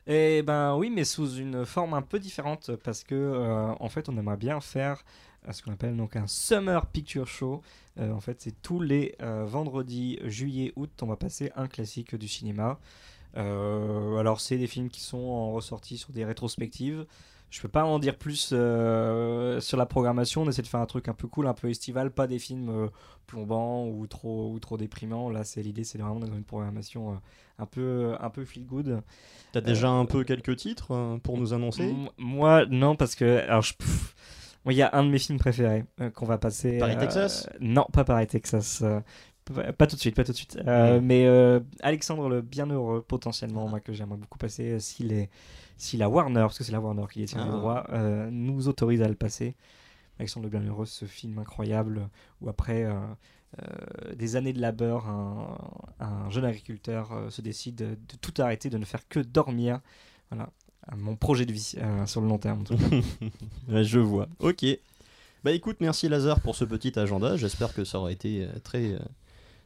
Eh 0.07 0.41
ben 0.41 0.75
oui, 0.75 0.89
mais 0.89 1.03
sous 1.03 1.35
une 1.35 1.67
forme 1.67 1.93
un 1.93 2.01
peu 2.01 2.17
différente 2.17 2.71
parce 2.83 3.03
que 3.03 3.13
euh, 3.13 3.67
en 3.79 3.89
fait, 3.89 4.09
on 4.09 4.17
aimerait 4.17 4.37
bien 4.37 4.59
faire 4.59 5.05
euh, 5.47 5.51
ce 5.51 5.61
qu'on 5.61 5.71
appelle 5.71 5.95
donc 5.95 6.15
un 6.15 6.25
Summer 6.25 6.87
Picture 6.87 7.27
Show. 7.27 7.61
Euh, 7.99 8.11
en 8.11 8.19
fait, 8.19 8.41
c'est 8.41 8.59
tous 8.63 8.81
les 8.81 9.15
vendredis, 9.19 10.17
juillet, 10.23 10.73
août, 10.75 10.89
on 11.03 11.05
va 11.05 11.15
passer 11.15 11.51
un 11.55 11.67
classique 11.67 12.15
du 12.15 12.27
cinéma. 12.27 12.79
Euh, 13.37 14.17
alors, 14.17 14.39
c'est 14.39 14.57
des 14.57 14.67
films 14.67 14.89
qui 14.89 15.01
sont 15.01 15.17
en 15.17 15.51
ressortie 15.51 15.97
sur 15.97 16.11
des 16.11 16.25
rétrospectives. 16.25 17.05
Je 17.49 17.61
peux 17.61 17.67
pas 17.67 17.83
en 17.83 17.97
dire 17.97 18.15
plus 18.15 18.51
euh, 18.53 19.59
sur 19.59 19.77
la 19.77 19.87
programmation. 19.87 20.43
On 20.43 20.49
essaie 20.49 20.61
de 20.61 20.67
faire 20.67 20.81
un 20.81 20.85
truc 20.85 21.07
un 21.07 21.13
peu 21.13 21.27
cool, 21.27 21.47
un 21.47 21.53
peu 21.53 21.69
estival, 21.69 22.11
pas 22.11 22.27
des 22.27 22.37
films 22.37 22.69
euh, 22.69 22.87
plombants 23.25 23.87
ou 23.87 24.05
trop 24.05 24.51
ou 24.51 24.59
trop 24.59 24.77
déprimants. 24.77 25.31
Là, 25.31 25.43
c'est 25.43 25.63
l'idée, 25.63 25.83
c'est 25.83 25.97
vraiment 25.97 26.19
dans 26.19 26.27
une 26.27 26.43
programmation 26.43 27.13
euh, 27.13 27.15
un 27.57 27.65
peu 27.65 28.15
un 28.19 28.29
peu 28.29 28.45
feel 28.45 28.67
good. 28.67 29.01
T'as 29.51 29.61
déjà 29.61 29.89
un 29.89 30.05
peu 30.05 30.23
quelques 30.23 30.57
titres 30.57 31.17
pour 31.23 31.39
nous 31.39 31.53
annoncer? 31.53 31.95
Moi, 32.17 32.67
non, 32.67 32.95
parce 32.95 33.15
que. 33.15 33.39
Alors, 33.47 33.63
je. 33.63 33.73
pff, 33.73 34.15
moi, 34.63 34.73
il 34.73 34.77
y 34.77 34.83
a 34.83 34.91
un 34.93 35.03
de 35.03 35.09
mes 35.09 35.17
films 35.17 35.39
préférés 35.39 35.85
qu'on 36.13 36.27
va 36.27 36.37
passer. 36.37 36.77
Paris, 36.77 36.97
Texas? 36.97 37.49
Non, 37.59 37.87
pas 37.91 38.03
Paris, 38.03 38.27
Texas. 38.27 38.83
Pas, 39.77 39.87
tout 39.87 39.95
de 39.95 40.01
suite, 40.01 40.15
pas 40.15 40.23
tout 40.23 40.31
de 40.31 40.37
suite. 40.37 40.57
Euh. 40.67 40.99
Mais 41.01 41.25
euh, 41.25 41.59
Alexandre 41.81 42.29
le 42.29 42.41
Bienheureux, 42.41 43.01
potentiellement, 43.01 43.67
moi, 43.67 43.79
que 43.79 43.93
j'aimerais 43.93 44.17
beaucoup 44.17 44.37
passer 44.37 44.71
euh, 44.73 44.79
si, 44.79 45.03
les, 45.03 45.29
si 45.77 45.97
la 45.97 46.09
Warner, 46.09 46.41
parce 46.41 46.57
que 46.57 46.63
c'est 46.63 46.71
la 46.71 46.79
Warner 46.79 47.05
qui 47.11 47.19
détient 47.19 47.41
Ah. 47.41 47.45
les 47.45 47.51
droits, 47.51 47.87
euh, 47.91 48.29
nous 48.31 48.67
autorise 48.67 49.01
à 49.01 49.07
le 49.07 49.15
passer. 49.15 49.55
Alexandre 50.19 50.45
le 50.45 50.49
Bienheureux, 50.49 50.85
ce 50.85 51.05
film 51.05 51.39
incroyable 51.39 52.09
où 52.41 52.49
après. 52.49 52.87
des 54.15 54.35
années 54.35 54.53
de 54.53 54.61
labeur, 54.61 55.07
un, 55.07 55.57
un 55.99 56.29
jeune 56.29 56.45
agriculteur 56.45 57.11
se 57.29 57.41
décide 57.41 57.75
de, 57.75 57.97
tout 58.21 58.33
arrêter, 58.39 58.69
de 58.69 58.77
ne 58.77 58.85
faire 58.85 59.07
que 59.07 59.19
dormir. 59.19 59.79
Voilà, 60.29 60.49
mon 60.97 61.15
projet 61.15 61.45
de 61.45 61.53
vie 61.53 61.75
sur 62.05 62.21
le 62.21 62.27
long 62.27 62.37
terme. 62.37 62.59
en 62.59 62.63
tout 62.63 62.77
cas. 62.77 62.83
Ouais, 63.69 63.83
je 63.83 63.99
vois. 63.99 64.27
Ok. 64.39 64.65
Bah 65.45 65.53
écoute, 65.53 65.77
merci 65.79 66.09
Lazare 66.09 66.41
pour 66.41 66.55
ce 66.55 66.65
petit 66.65 66.99
agenda. 66.99 67.37
J'espère 67.37 67.73
que 67.73 67.85
ça 67.85 67.97
aura 67.99 68.11
été 68.11 68.45
très, 68.63 68.99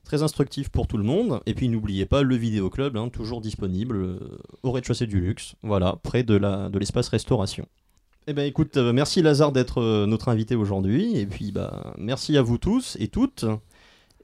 très 0.03 0.23
instructif 0.23 0.69
pour 0.69 0.87
tout 0.87 0.97
le 0.97 1.03
monde. 1.03 1.39
Et 1.45 1.53
puis 1.53 1.69
n'oubliez 1.69 2.05
pas 2.05 2.21
le 2.21 2.35
vidéo 2.35 2.69
club, 2.69 2.97
hein, 2.97 3.09
toujours 3.09 3.41
disponible 3.41 3.95
euh, 3.95 4.19
au 4.63 4.71
rez-de-chaussée 4.71 5.07
du 5.07 5.19
luxe, 5.19 5.55
voilà, 5.63 5.97
près 6.03 6.23
de 6.23 6.35
la 6.35 6.69
de 6.69 6.79
l'espace 6.79 7.07
restauration. 7.07 7.67
Eh 8.27 8.33
ben 8.33 8.45
écoute, 8.45 8.77
euh, 8.77 8.93
merci 8.93 9.21
Lazare 9.21 9.51
d'être 9.51 9.81
euh, 9.81 10.05
notre 10.05 10.29
invité 10.29 10.55
aujourd'hui. 10.55 11.17
Et 11.17 11.25
puis 11.25 11.51
bah 11.51 11.93
merci 11.97 12.37
à 12.37 12.41
vous 12.41 12.57
tous 12.57 12.95
et 12.99 13.07
toutes. 13.07 13.45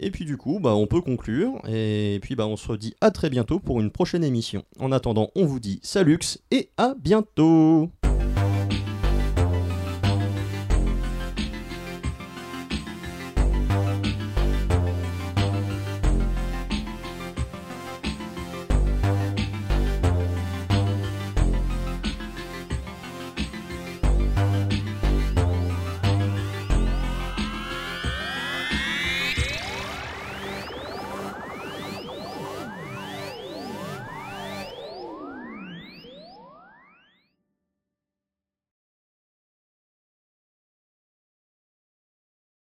Et 0.02 0.12
puis 0.12 0.24
du 0.24 0.38
coup, 0.38 0.60
bah 0.62 0.74
on 0.76 0.88
peut 0.88 1.02
conclure. 1.02 1.62
Et 1.68 2.20
puis 2.22 2.36
bah 2.36 2.48
on 2.48 2.56
se 2.56 2.72
dit 2.74 2.96
à 3.02 3.12
très 3.12 3.30
bientôt 3.30 3.60
pour 3.60 3.82
une 3.82 3.92
prochaine 3.92 4.24
émission. 4.24 4.64
En 4.80 4.92
attendant, 4.92 5.32
on 5.36 5.46
vous 5.46 5.60
dit 5.60 5.80
salut 5.84 6.20
et 6.52 6.70
à 6.78 6.94
bientôt. 6.98 7.90